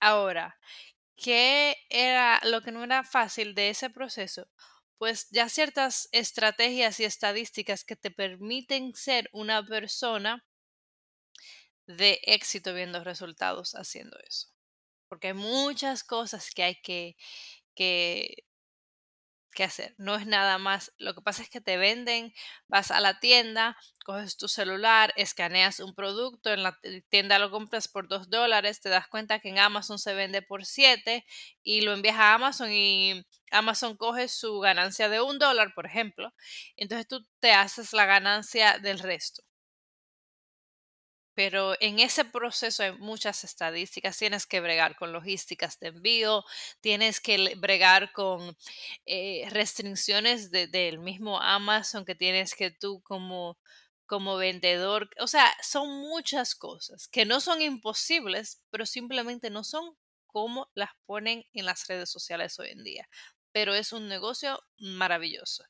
Ahora, 0.00 0.58
¿qué 1.16 1.76
era 1.90 2.40
lo 2.44 2.62
que 2.62 2.72
no 2.72 2.82
era 2.84 3.04
fácil 3.04 3.54
de 3.54 3.70
ese 3.70 3.90
proceso? 3.90 4.48
Pues 4.98 5.28
ya 5.30 5.48
ciertas 5.48 6.08
estrategias 6.12 7.00
y 7.00 7.04
estadísticas 7.04 7.84
que 7.84 7.96
te 7.96 8.10
permiten 8.10 8.94
ser 8.94 9.28
una 9.32 9.64
persona 9.66 10.44
de 11.86 12.20
éxito 12.24 12.74
viendo 12.74 13.02
resultados 13.04 13.74
haciendo 13.74 14.18
eso. 14.26 14.48
Porque 15.08 15.28
hay 15.28 15.34
muchas 15.34 16.04
cosas 16.04 16.50
que 16.50 16.62
hay 16.62 16.76
que, 16.82 17.16
que, 17.74 18.44
que 19.50 19.64
hacer. 19.64 19.94
No 19.98 20.16
es 20.16 20.26
nada 20.26 20.58
más. 20.58 20.92
Lo 20.98 21.14
que 21.14 21.22
pasa 21.22 21.42
es 21.42 21.50
que 21.50 21.60
te 21.60 21.76
venden, 21.76 22.32
vas 22.68 22.90
a 22.90 23.00
la 23.00 23.20
tienda, 23.20 23.76
coges 24.04 24.36
tu 24.36 24.48
celular, 24.48 25.12
escaneas 25.16 25.80
un 25.80 25.94
producto, 25.94 26.52
en 26.52 26.62
la 26.62 26.78
tienda 27.08 27.38
lo 27.38 27.50
compras 27.50 27.88
por 27.88 28.08
dos 28.08 28.30
dólares, 28.30 28.80
te 28.80 28.88
das 28.88 29.08
cuenta 29.08 29.40
que 29.40 29.50
en 29.50 29.58
Amazon 29.58 29.98
se 29.98 30.14
vende 30.14 30.42
por 30.42 30.64
siete 30.64 31.24
y 31.62 31.82
lo 31.82 31.92
envías 31.92 32.16
a 32.16 32.34
Amazon 32.34 32.70
y 32.72 33.24
Amazon 33.50 33.96
coge 33.96 34.28
su 34.28 34.60
ganancia 34.60 35.08
de 35.08 35.20
un 35.20 35.38
dólar, 35.38 35.74
por 35.74 35.86
ejemplo. 35.86 36.32
Entonces 36.76 37.06
tú 37.08 37.26
te 37.40 37.52
haces 37.52 37.92
la 37.92 38.06
ganancia 38.06 38.78
del 38.78 38.98
resto 38.98 39.42
pero 41.42 41.74
en 41.80 42.00
ese 42.00 42.26
proceso 42.26 42.82
hay 42.82 42.92
muchas 42.98 43.44
estadísticas. 43.44 44.18
Tienes 44.18 44.44
que 44.44 44.60
bregar 44.60 44.94
con 44.94 45.10
logísticas 45.10 45.80
de 45.80 45.88
envío, 45.88 46.44
tienes 46.82 47.18
que 47.18 47.54
bregar 47.56 48.12
con 48.12 48.58
eh, 49.06 49.48
restricciones 49.48 50.50
del 50.50 50.98
mismo 50.98 51.40
Amazon 51.40 52.04
que 52.04 52.14
tienes 52.14 52.54
que 52.54 52.70
tú 52.70 53.00
como, 53.00 53.58
como 54.04 54.36
vendedor. 54.36 55.08
O 55.18 55.26
sea, 55.26 55.50
son 55.62 55.88
muchas 56.00 56.54
cosas 56.54 57.08
que 57.08 57.24
no 57.24 57.40
son 57.40 57.62
imposibles, 57.62 58.60
pero 58.68 58.84
simplemente 58.84 59.48
no 59.48 59.64
son 59.64 59.96
como 60.26 60.70
las 60.74 60.90
ponen 61.06 61.46
en 61.54 61.64
las 61.64 61.86
redes 61.86 62.10
sociales 62.10 62.58
hoy 62.58 62.68
en 62.68 62.84
día. 62.84 63.08
Pero 63.50 63.72
es 63.72 63.94
un 63.94 64.08
negocio 64.08 64.62
maravilloso. 64.76 65.64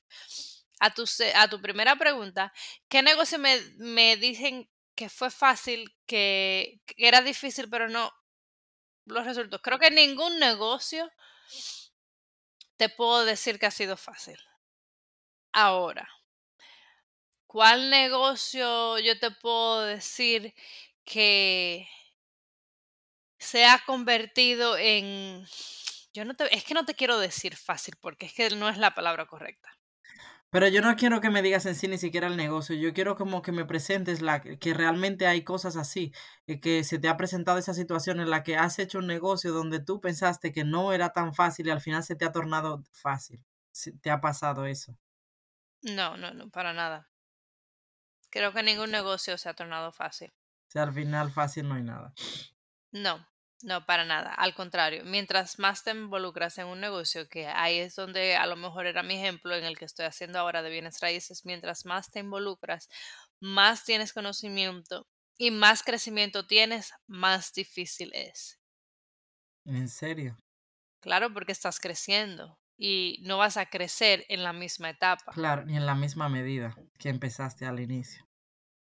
A 0.81 0.93
tu, 0.93 1.05
a 1.37 1.49
tu 1.49 1.63
primera 1.63 1.95
pregunta, 1.95 2.53
¿qué 2.89 3.03
negocio 3.03 3.39
me, 3.39 3.61
me 3.77 4.17
dicen 4.17 4.69
que 5.01 5.09
fue 5.09 5.31
fácil, 5.31 5.97
que, 6.05 6.83
era 6.99 7.23
difícil, 7.23 7.71
pero 7.71 7.89
no 7.89 8.13
los 9.07 9.25
resultados. 9.25 9.63
Creo 9.63 9.79
que 9.79 9.91
ningún 9.91 10.39
negocio 10.39 11.11
te 12.77 12.91
puedo 12.91 13.25
decir 13.25 13.59
que 13.59 13.65
ha 13.65 13.71
sido 13.71 13.97
fácil. 13.97 14.39
Ahora, 15.53 16.07
¿cuál 17.47 17.89
negocio 17.89 18.99
yo 18.99 19.19
te 19.19 19.31
puedo 19.31 19.87
decir 19.87 20.55
que 21.03 21.89
se 23.39 23.65
ha 23.65 23.83
convertido 23.87 24.77
en... 24.77 25.47
Yo 26.13 26.27
no 26.27 26.35
te, 26.37 26.55
es 26.55 26.63
que 26.63 26.75
no 26.75 26.85
te 26.85 26.95
quiero 26.95 27.19
decir 27.19 27.57
fácil 27.57 27.97
porque 28.03 28.27
es 28.27 28.35
que 28.35 28.51
no 28.51 28.69
es 28.69 28.77
la 28.77 28.95
palabra 28.95 29.25
correcta. 29.25 29.80
Pero 30.51 30.67
yo 30.67 30.83
no 30.83 30.97
quiero 30.97 31.21
que 31.21 31.31
me 31.31 31.43
digas 31.43 31.65
en 31.67 31.77
sí 31.77 31.87
ni 31.87 31.97
siquiera 31.97 32.27
el 32.27 32.37
negocio, 32.37 32.75
yo 32.75 32.93
quiero 32.93 33.17
como 33.17 33.41
que 33.41 33.53
me 33.53 33.65
presentes 33.65 34.21
la 34.21 34.41
que 34.41 34.75
realmente 34.75 35.29
hay 35.29 35.45
cosas 35.45 35.77
así, 35.77 36.13
eh, 36.49 36.61
que 36.61 36.83
se 36.83 36.99
te 36.99 37.09
ha 37.09 37.17
presentado 37.17 37.59
esa 37.59 37.73
situación 37.73 38.19
en 38.19 38.31
la 38.31 38.43
que 38.43 38.57
has 38.57 38.81
hecho 38.81 38.99
un 38.99 39.07
negocio 39.07 39.53
donde 39.53 39.79
tú 39.79 40.01
pensaste 40.01 40.53
que 40.53 40.65
no 40.65 40.93
era 40.93 41.13
tan 41.13 41.35
fácil 41.35 41.69
y 41.69 41.71
al 41.71 41.81
final 41.81 42.03
se 42.03 42.17
te 42.17 42.25
ha 42.25 42.33
tornado 42.33 42.83
fácil. 42.91 43.45
¿Te 44.03 44.11
ha 44.11 44.21
pasado 44.21 44.67
eso? 44.67 44.99
No, 45.83 46.17
no, 46.17 46.35
no, 46.35 46.51
para 46.51 46.73
nada. 46.73 47.09
Creo 48.29 48.53
que 48.53 48.63
ningún 48.63 48.91
negocio 48.91 49.39
se 49.39 49.49
ha 49.49 49.55
tornado 49.55 49.93
fácil. 49.93 50.33
O 50.69 50.71
sea, 50.71 50.83
al 50.83 50.93
final 50.93 51.31
fácil 51.31 51.69
no 51.69 51.75
hay 51.75 51.83
nada. 51.83 52.13
No, 52.93 53.25
no, 53.63 53.85
para 53.85 54.05
nada. 54.05 54.33
Al 54.35 54.55
contrario, 54.55 55.05
mientras 55.05 55.59
más 55.59 55.85
te 55.85 55.91
involucras 55.91 56.59
en 56.59 56.67
un 56.67 56.81
negocio, 56.81 57.29
que 57.29 57.47
ahí 57.47 57.79
es 57.79 57.95
donde 57.95 58.37
a 58.37 58.47
lo 58.47 58.57
mejor 58.57 58.87
era 58.87 59.03
mi 59.03 59.15
ejemplo 59.15 59.55
en 59.55 59.65
el 59.65 59.77
que 59.79 59.85
estoy 59.85 60.07
haciendo 60.07 60.39
ahora 60.39 60.63
de 60.63 60.71
bienes 60.71 61.01
raíces, 61.01 61.45
mientras 61.45 61.85
más 61.85 62.11
te 62.11 62.21
involucras, 62.21 62.89
más 63.41 63.85
tienes 63.85 64.13
conocimiento 64.13 65.07
y 65.39 65.51
más 65.51 65.83
crecimiento 65.83 66.47
tienes, 66.47 66.93
más 67.07 67.53
difícil 67.53 68.11
es. 68.15 68.59
¿En 69.65 69.89
serio? 69.89 70.39
Claro, 71.01 71.33
porque 71.33 71.53
estás 71.53 71.81
creciendo 71.81 72.59
y 72.77 73.19
no 73.23 73.39
vas 73.39 73.57
a 73.57 73.67
crecer 73.67 74.25
en 74.29 74.43
la 74.43 74.53
misma 74.53 74.91
etapa. 74.91 75.33
Claro, 75.33 75.65
ni 75.67 75.77
en 75.77 75.87
la 75.87 75.95
misma 75.95 76.29
medida 76.29 76.75
que 76.99 77.11
empezaste 77.11 77.67
al 77.67 77.81
inicio. 77.81 78.27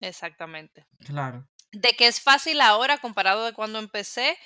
Exactamente. 0.00 0.86
Claro. 1.04 1.48
De 1.72 1.92
que 1.92 2.06
es 2.06 2.20
fácil 2.20 2.60
ahora 2.60 2.98
comparado 2.98 3.44
de 3.44 3.52
cuando 3.52 3.78
empecé, 3.78 4.38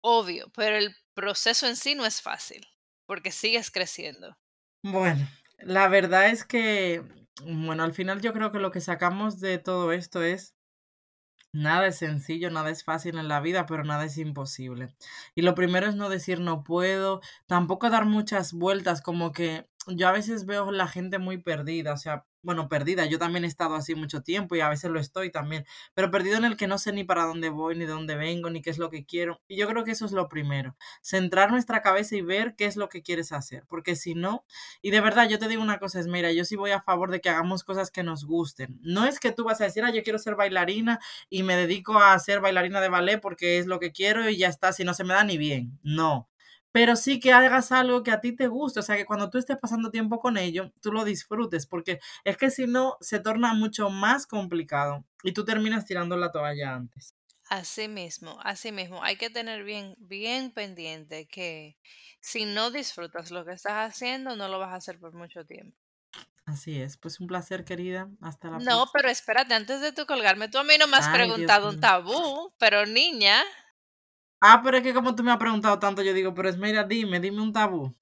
obvio, 0.00 0.50
pero 0.54 0.76
el 0.76 0.96
proceso 1.14 1.66
en 1.66 1.76
sí 1.76 1.94
no 1.94 2.06
es 2.06 2.22
fácil, 2.22 2.66
porque 3.06 3.30
sigues 3.32 3.70
creciendo. 3.70 4.36
Bueno, 4.82 5.28
la 5.58 5.88
verdad 5.88 6.28
es 6.28 6.44
que, 6.44 7.02
bueno, 7.42 7.82
al 7.82 7.92
final 7.92 8.20
yo 8.20 8.32
creo 8.32 8.52
que 8.52 8.58
lo 8.58 8.70
que 8.70 8.80
sacamos 8.80 9.40
de 9.40 9.58
todo 9.58 9.92
esto 9.92 10.22
es 10.22 10.56
Nada 11.56 11.86
es 11.86 11.96
sencillo, 11.96 12.50
nada 12.50 12.68
es 12.68 12.84
fácil 12.84 13.16
en 13.16 13.28
la 13.28 13.40
vida, 13.40 13.64
pero 13.64 13.82
nada 13.82 14.04
es 14.04 14.18
imposible. 14.18 14.94
Y 15.34 15.40
lo 15.40 15.54
primero 15.54 15.86
es 15.86 15.94
no 15.94 16.10
decir 16.10 16.38
no 16.38 16.62
puedo, 16.62 17.22
tampoco 17.46 17.88
dar 17.88 18.04
muchas 18.04 18.52
vueltas, 18.52 19.00
como 19.00 19.32
que 19.32 19.66
yo 19.86 20.06
a 20.06 20.12
veces 20.12 20.44
veo 20.44 20.70
la 20.70 20.86
gente 20.86 21.18
muy 21.18 21.38
perdida, 21.38 21.94
o 21.94 21.96
sea, 21.96 22.26
bueno, 22.46 22.68
perdida, 22.68 23.06
yo 23.06 23.18
también 23.18 23.44
he 23.44 23.48
estado 23.48 23.74
así 23.74 23.96
mucho 23.96 24.22
tiempo 24.22 24.54
y 24.54 24.60
a 24.60 24.68
veces 24.68 24.88
lo 24.88 25.00
estoy 25.00 25.32
también, 25.32 25.66
pero 25.94 26.12
perdido 26.12 26.36
en 26.36 26.44
el 26.44 26.56
que 26.56 26.68
no 26.68 26.78
sé 26.78 26.92
ni 26.92 27.02
para 27.02 27.24
dónde 27.24 27.48
voy, 27.48 27.74
ni 27.74 27.86
de 27.86 27.90
dónde 27.90 28.14
vengo, 28.14 28.50
ni 28.50 28.62
qué 28.62 28.70
es 28.70 28.78
lo 28.78 28.88
que 28.88 29.04
quiero. 29.04 29.40
Y 29.48 29.56
yo 29.56 29.66
creo 29.66 29.82
que 29.82 29.90
eso 29.90 30.06
es 30.06 30.12
lo 30.12 30.28
primero, 30.28 30.76
centrar 31.02 31.50
nuestra 31.50 31.82
cabeza 31.82 32.14
y 32.14 32.22
ver 32.22 32.54
qué 32.54 32.66
es 32.66 32.76
lo 32.76 32.88
que 32.88 33.02
quieres 33.02 33.32
hacer, 33.32 33.64
porque 33.68 33.96
si 33.96 34.14
no, 34.14 34.44
y 34.80 34.92
de 34.92 35.00
verdad 35.00 35.28
yo 35.28 35.40
te 35.40 35.48
digo 35.48 35.60
una 35.60 35.80
cosa, 35.80 35.98
es, 35.98 36.06
mira, 36.06 36.30
yo 36.30 36.44
sí 36.44 36.54
voy 36.54 36.70
a 36.70 36.80
favor 36.80 37.10
de 37.10 37.20
que 37.20 37.30
hagamos 37.30 37.64
cosas 37.64 37.90
que 37.90 38.04
nos 38.04 38.24
gusten. 38.24 38.78
No 38.80 39.06
es 39.06 39.18
que 39.18 39.32
tú 39.32 39.42
vas 39.42 39.60
a 39.60 39.64
decir, 39.64 39.82
ah, 39.82 39.90
yo 39.90 40.04
quiero 40.04 40.20
ser 40.20 40.36
bailarina 40.36 41.00
y 41.28 41.42
me 41.42 41.56
dedico 41.56 41.98
a 41.98 42.16
ser 42.20 42.40
bailarina 42.40 42.80
de 42.80 42.88
ballet 42.88 43.20
porque 43.20 43.58
es 43.58 43.66
lo 43.66 43.80
que 43.80 43.90
quiero 43.90 44.28
y 44.30 44.36
ya 44.36 44.48
está, 44.48 44.72
si 44.72 44.84
no 44.84 44.94
se 44.94 45.02
me 45.02 45.14
da 45.14 45.24
ni 45.24 45.36
bien. 45.36 45.80
No 45.82 46.28
pero 46.76 46.94
sí 46.94 47.20
que 47.20 47.32
hagas 47.32 47.72
algo 47.72 48.02
que 48.02 48.10
a 48.10 48.20
ti 48.20 48.36
te 48.36 48.48
guste, 48.48 48.80
o 48.80 48.82
sea, 48.82 48.98
que 48.98 49.06
cuando 49.06 49.30
tú 49.30 49.38
estés 49.38 49.56
pasando 49.56 49.90
tiempo 49.90 50.20
con 50.20 50.36
ello, 50.36 50.74
tú 50.82 50.92
lo 50.92 51.06
disfrutes, 51.06 51.66
porque 51.66 52.00
es 52.22 52.36
que 52.36 52.50
si 52.50 52.66
no, 52.66 52.98
se 53.00 53.18
torna 53.18 53.54
mucho 53.54 53.88
más 53.88 54.26
complicado 54.26 55.02
y 55.22 55.32
tú 55.32 55.46
terminas 55.46 55.86
tirando 55.86 56.18
la 56.18 56.30
toalla 56.30 56.74
antes. 56.74 57.16
Así 57.48 57.88
mismo, 57.88 58.38
así 58.42 58.72
mismo, 58.72 59.02
hay 59.02 59.16
que 59.16 59.30
tener 59.30 59.64
bien, 59.64 59.94
bien 59.96 60.50
pendiente 60.50 61.26
que 61.26 61.78
si 62.20 62.44
no 62.44 62.70
disfrutas 62.70 63.30
lo 63.30 63.46
que 63.46 63.54
estás 63.54 63.90
haciendo, 63.90 64.36
no 64.36 64.46
lo 64.48 64.58
vas 64.58 64.74
a 64.74 64.76
hacer 64.76 64.98
por 64.98 65.14
mucho 65.14 65.46
tiempo. 65.46 65.78
Así 66.44 66.78
es, 66.78 66.98
pues 66.98 67.20
un 67.20 67.26
placer, 67.26 67.64
querida. 67.64 68.10
Hasta 68.20 68.48
la 68.48 68.58
próxima. 68.58 68.74
No, 68.74 68.90
pero 68.92 69.08
espérate, 69.08 69.54
antes 69.54 69.80
de 69.80 69.92
tú 69.92 70.04
colgarme, 70.04 70.50
tú 70.50 70.58
a 70.58 70.64
mí 70.64 70.74
no 70.78 70.88
me 70.88 70.98
has 70.98 71.08
preguntado 71.08 71.70
un 71.70 71.80
tabú, 71.80 72.52
pero 72.58 72.84
niña. 72.84 73.42
Ah, 74.40 74.60
pero 74.62 74.76
es 74.76 74.82
que 74.82 74.94
como 74.94 75.14
tú 75.14 75.22
me 75.22 75.32
has 75.32 75.38
preguntado 75.38 75.78
tanto, 75.78 76.02
yo 76.02 76.12
digo, 76.12 76.34
pero 76.34 76.48
es 76.48 76.58
mira, 76.58 76.84
dime, 76.84 77.20
dime 77.20 77.40
un 77.40 77.52
tabú. 77.52 77.96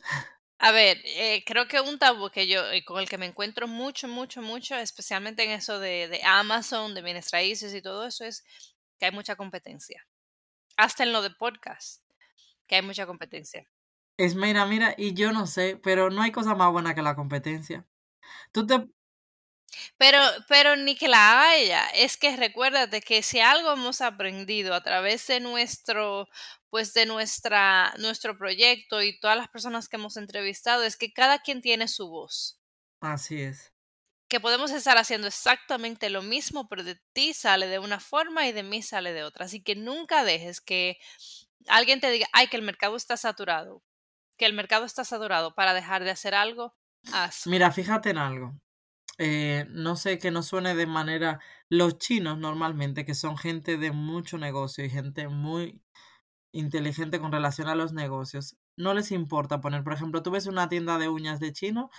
A 0.59 0.73
ver, 0.73 0.99
eh, 1.05 1.45
creo 1.47 1.69
que 1.69 1.81
un 1.81 1.99
tabú 1.99 2.31
que 2.31 2.47
yo, 2.47 2.71
eh, 2.71 2.85
con 2.85 2.99
el 3.01 3.09
que 3.09 3.19
me 3.19 3.27
encuentro 3.27 3.69
mucho, 3.69 4.09
mucho, 4.09 4.41
mucho, 4.41 4.77
especialmente 4.77 5.45
en 5.45 5.51
eso 5.51 5.79
de, 5.79 6.09
de 6.09 6.23
Amazon, 6.25 6.95
de 6.95 7.03
bienes 7.03 7.31
raíces 7.31 7.75
y 7.75 7.83
todo 7.83 8.07
eso, 8.07 8.25
es 8.25 8.45
que 8.99 9.07
hay 9.07 9.13
mucha 9.13 9.37
competencia. 9.37 10.07
Hasta 10.77 11.03
en 11.05 11.13
lo 11.13 11.23
de 11.23 11.31
podcast, 11.31 12.03
que 12.67 12.77
hay 12.77 12.83
mucha 12.83 13.07
competencia. 13.07 13.69
Es 14.17 14.35
mira, 14.37 14.65
mira, 14.67 14.95
y 14.97 15.15
yo 15.15 15.33
no 15.33 15.47
sé, 15.47 15.79
pero 15.83 16.11
no 16.11 16.23
hay 16.23 16.33
cosa 16.33 16.55
más 16.55 16.73
buena 16.73 16.95
que 16.95 17.03
la 17.03 17.17
competencia. 17.17 17.85
Tú 18.53 18.67
te... 18.67 18.89
Pero, 19.97 20.19
pero 20.49 20.77
ni 20.77 20.97
que 20.97 21.09
la 21.09 21.49
haya. 21.49 21.89
Es 21.89 22.17
que 22.17 22.37
recuérdate 22.37 23.01
que 23.01 23.23
si 23.23 23.41
algo 23.41 23.73
hemos 23.73 24.01
aprendido 24.01 24.75
a 24.75 24.83
través 24.83 25.27
de 25.27 25.41
nuestro, 25.41 26.29
pues 26.71 26.95
de 26.95 27.07
nuestra, 27.07 27.95
nuestro 27.99 28.37
proyecto 28.37 29.03
y 29.03 29.19
todas 29.19 29.37
las 29.37 29.49
personas 29.49 29.89
que 29.89 29.97
hemos 29.97 30.17
entrevistado, 30.17 30.83
es 30.83 30.97
que 30.97 31.13
cada 31.13 31.41
quien 31.41 31.61
tiene 31.63 31.89
su 31.89 32.09
voz. 32.09 32.61
Así 33.01 33.41
es. 33.41 33.73
Que 34.29 34.41
podemos 34.41 34.71
estar 34.71 34.97
haciendo 34.97 35.27
exactamente 35.27 36.11
lo 36.11 36.23
mismo, 36.23 36.69
pero 36.69 36.83
de 36.83 36.99
ti 37.13 37.35
sale 37.35 37.67
de 37.69 37.79
una 37.79 38.01
forma 38.01 38.47
y 38.47 38.53
de 38.53 38.63
mí 38.63 38.83
sale 38.83 39.13
de 39.13 39.25
otra. 39.25 39.45
Así 39.45 39.63
que 39.63 39.77
nunca 39.77 40.25
dejes 40.25 40.61
que 40.61 40.99
alguien 41.69 42.01
te 42.01 42.11
diga, 42.11 42.27
ay, 42.33 42.49
que 42.49 42.57
el 42.57 42.63
mercado 42.63 42.97
está 42.97 43.17
saturado 43.17 43.83
que 44.37 44.47
el 44.47 44.53
mercado 44.53 44.85
está 44.85 45.05
saturado 45.05 45.55
para 45.55 45.75
dejar 45.75 46.05
de 46.05 46.11
hacer 46.11 46.35
algo, 46.35 46.75
haz. 47.13 47.47
Mira, 47.47 47.71
fíjate 47.71 48.11
en 48.11 48.19
algo. 48.19 48.55
Eh, 49.19 49.67
no 49.71 49.97
sé 49.97 50.19
que 50.19 50.31
no 50.31 50.43
suene 50.43 50.75
de 50.75 50.87
manera. 50.87 51.41
Los 51.69 51.99
chinos 51.99 52.39
normalmente, 52.39 53.05
que 53.05 53.15
son 53.15 53.37
gente 53.39 53.77
de 53.79 53.93
mucho 53.93 54.39
negocio 54.39 54.85
y 54.85 54.91
gente 54.91 55.29
muy 55.29 55.81
inteligente 56.53 57.21
con 57.21 57.33
relación 57.33 57.69
a 57.69 57.75
los 57.77 57.93
negocios, 57.93 58.57
no 58.77 58.95
les 58.95 59.13
importa 59.13 59.61
poner, 59.61 59.85
por 59.85 59.93
ejemplo, 59.93 60.23
tú 60.23 60.31
ves 60.31 60.47
una 60.47 60.69
tienda 60.69 60.99
de 60.99 61.09
uñas 61.09 61.41
de 61.41 61.53
chino, 61.53 61.91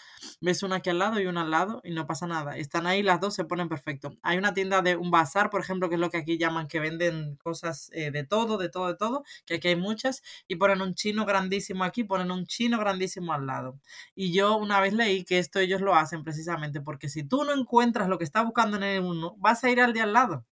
ves 0.42 0.64
una 0.64 0.78
aquí 0.78 0.90
al 0.90 1.00
lado 1.00 1.20
y 1.20 1.28
una 1.28 1.42
al 1.42 1.52
lado 1.52 1.82
y 1.84 1.92
no 1.92 2.08
pasa 2.08 2.28
nada. 2.28 2.58
Están 2.58 2.88
ahí 2.88 3.04
las 3.04 3.20
dos, 3.20 3.34
se 3.36 3.46
ponen 3.46 3.70
perfecto. 3.70 4.16
Hay 4.24 4.38
una 4.38 4.54
tienda 4.54 4.82
de 4.82 4.96
un 4.96 5.12
bazar, 5.12 5.50
por 5.50 5.62
ejemplo, 5.62 5.90
que 5.90 5.96
es 5.96 6.02
lo 6.02 6.10
que 6.10 6.18
aquí 6.18 6.38
llaman 6.38 6.68
que 6.68 6.80
venden 6.80 7.36
cosas 7.38 7.90
eh, 7.94 8.12
de 8.12 8.24
todo, 8.24 8.58
de 8.58 8.70
todo, 8.70 8.88
de 8.88 8.96
todo, 8.96 9.24
que 9.46 9.56
aquí 9.56 9.70
hay 9.70 9.76
muchas, 9.76 10.22
y 10.48 10.56
ponen 10.56 10.82
un 10.82 10.96
chino 10.96 11.26
grandísimo 11.26 11.84
aquí, 11.84 12.04
ponen 12.04 12.32
un 12.32 12.46
chino 12.46 12.80
grandísimo 12.80 13.34
al 13.34 13.46
lado. 13.48 13.80
Y 14.16 14.34
yo 14.34 14.58
una 14.58 14.80
vez 14.80 14.94
leí 14.94 15.24
que 15.24 15.40
esto 15.40 15.60
ellos 15.60 15.82
lo 15.82 15.96
hacen 15.96 16.24
precisamente 16.24 16.82
porque 16.82 17.10
si 17.10 17.24
tú 17.24 17.44
no 17.44 17.54
encuentras 17.54 18.08
lo 18.10 18.18
que 18.18 18.24
estás 18.24 18.46
buscando 18.46 18.78
en 18.78 18.84
el 18.84 19.04
uno, 19.04 19.36
vas 19.38 19.64
a 19.64 19.70
ir 19.70 19.82
al 19.82 19.94
de 19.94 20.02
al 20.02 20.14
lado. 20.14 20.46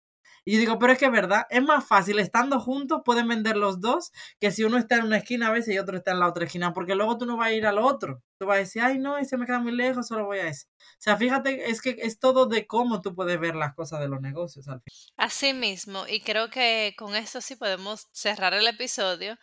Y 0.46 0.54
yo 0.54 0.60
digo, 0.60 0.80
pero 0.80 0.94
es 0.94 1.00
que 1.00 1.06
es 1.06 1.12
verdad, 1.12 1.46
es 1.50 1.64
más 1.64 1.86
fácil 1.88 2.20
estando 2.20 2.60
juntos, 2.60 3.02
pueden 3.06 3.28
vender 3.28 3.56
los 3.56 3.80
dos, 3.80 4.12
que 4.40 4.52
si 4.52 4.64
uno 4.64 4.78
está 4.78 4.98
en 4.98 5.06
una 5.06 5.18
esquina 5.18 5.48
a 5.48 5.52
veces 5.52 5.74
y 5.74 5.80
otro 5.80 5.98
está 5.98 6.12
en 6.12 6.20
la 6.20 6.28
otra 6.28 6.46
esquina, 6.46 6.74
porque 6.74 6.96
luego 6.96 7.18
tú 7.18 7.26
no 7.26 7.38
vas 7.38 7.48
a 7.48 7.54
ir 7.54 7.66
al 7.66 7.78
otro. 7.78 8.22
Tú 8.38 8.46
vas 8.46 8.56
a 8.56 8.60
decir, 8.60 8.82
ay, 8.82 9.00
no, 9.00 9.18
ese 9.18 9.38
me 9.38 9.46
queda 9.46 9.60
muy 9.60 9.72
lejos, 9.72 10.08
solo 10.08 10.26
voy 10.26 10.40
a 10.40 10.48
ese. 10.48 10.68
O 10.68 10.96
sea, 11.00 11.16
fíjate, 11.18 11.70
es 11.70 11.82
que 11.82 11.96
es 12.00 12.20
todo 12.20 12.46
de 12.46 12.68
cómo 12.68 13.02
tú 13.02 13.16
puedes 13.16 13.40
ver 13.40 13.56
las 13.56 13.74
cosas 13.74 14.02
de 14.02 14.08
los 14.08 14.22
negocios 14.22 14.68
al 14.68 14.82
fin. 14.82 14.94
Así 15.18 15.54
mismo, 15.54 16.06
y 16.08 16.22
creo 16.22 16.50
que 16.50 16.94
con 16.98 17.16
esto 17.16 17.40
sí 17.42 17.56
podemos 17.56 18.08
cerrar 18.12 18.54
el 18.54 18.68
episodio 18.68 19.38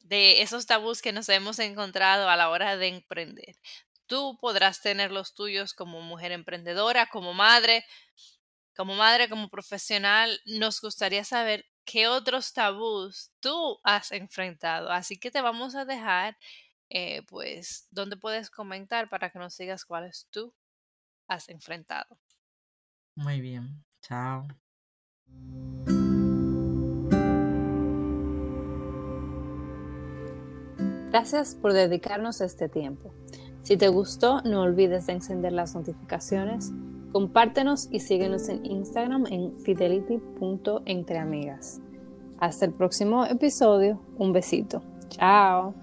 de 0.00 0.42
esos 0.42 0.66
tabús 0.66 1.02
que 1.02 1.12
nos 1.12 1.28
hemos 1.28 1.58
encontrado 1.60 2.28
a 2.28 2.36
la 2.36 2.50
hora 2.50 2.76
de 2.76 2.88
emprender. 2.88 3.56
Tú 4.06 4.36
podrás 4.40 4.82
tener 4.82 5.12
los 5.12 5.34
tuyos 5.34 5.72
como 5.72 6.00
mujer 6.00 6.32
emprendedora, 6.32 7.06
como 7.06 7.32
madre, 7.32 7.84
como 8.80 8.94
madre, 8.94 9.28
como 9.28 9.50
profesional, 9.50 10.40
nos 10.46 10.80
gustaría 10.80 11.22
saber 11.22 11.66
qué 11.84 12.08
otros 12.08 12.54
tabús 12.54 13.30
tú 13.38 13.78
has 13.84 14.10
enfrentado. 14.10 14.90
Así 14.90 15.18
que 15.18 15.30
te 15.30 15.42
vamos 15.42 15.74
a 15.74 15.84
dejar, 15.84 16.38
eh, 16.88 17.20
pues, 17.28 17.86
donde 17.90 18.16
puedes 18.16 18.48
comentar 18.48 19.10
para 19.10 19.28
que 19.28 19.38
nos 19.38 19.52
sigas 19.52 19.84
cuáles 19.84 20.28
tú 20.30 20.54
has 21.28 21.50
enfrentado. 21.50 22.18
Muy 23.16 23.42
bien, 23.42 23.84
chao. 24.00 24.48
Gracias 31.10 31.54
por 31.54 31.74
dedicarnos 31.74 32.40
este 32.40 32.70
tiempo. 32.70 33.12
Si 33.62 33.76
te 33.76 33.88
gustó, 33.88 34.40
no 34.40 34.62
olvides 34.62 35.06
de 35.06 35.12
encender 35.12 35.52
las 35.52 35.74
notificaciones 35.74 36.72
Compártenos 37.12 37.88
y 37.90 38.00
síguenos 38.00 38.48
en 38.48 38.64
Instagram 38.64 39.26
en 39.26 39.52
fidelity.entreamigas. 39.54 41.82
Hasta 42.38 42.64
el 42.64 42.72
próximo 42.72 43.26
episodio. 43.26 44.00
Un 44.16 44.32
besito. 44.32 44.80
Chao. 45.08 45.74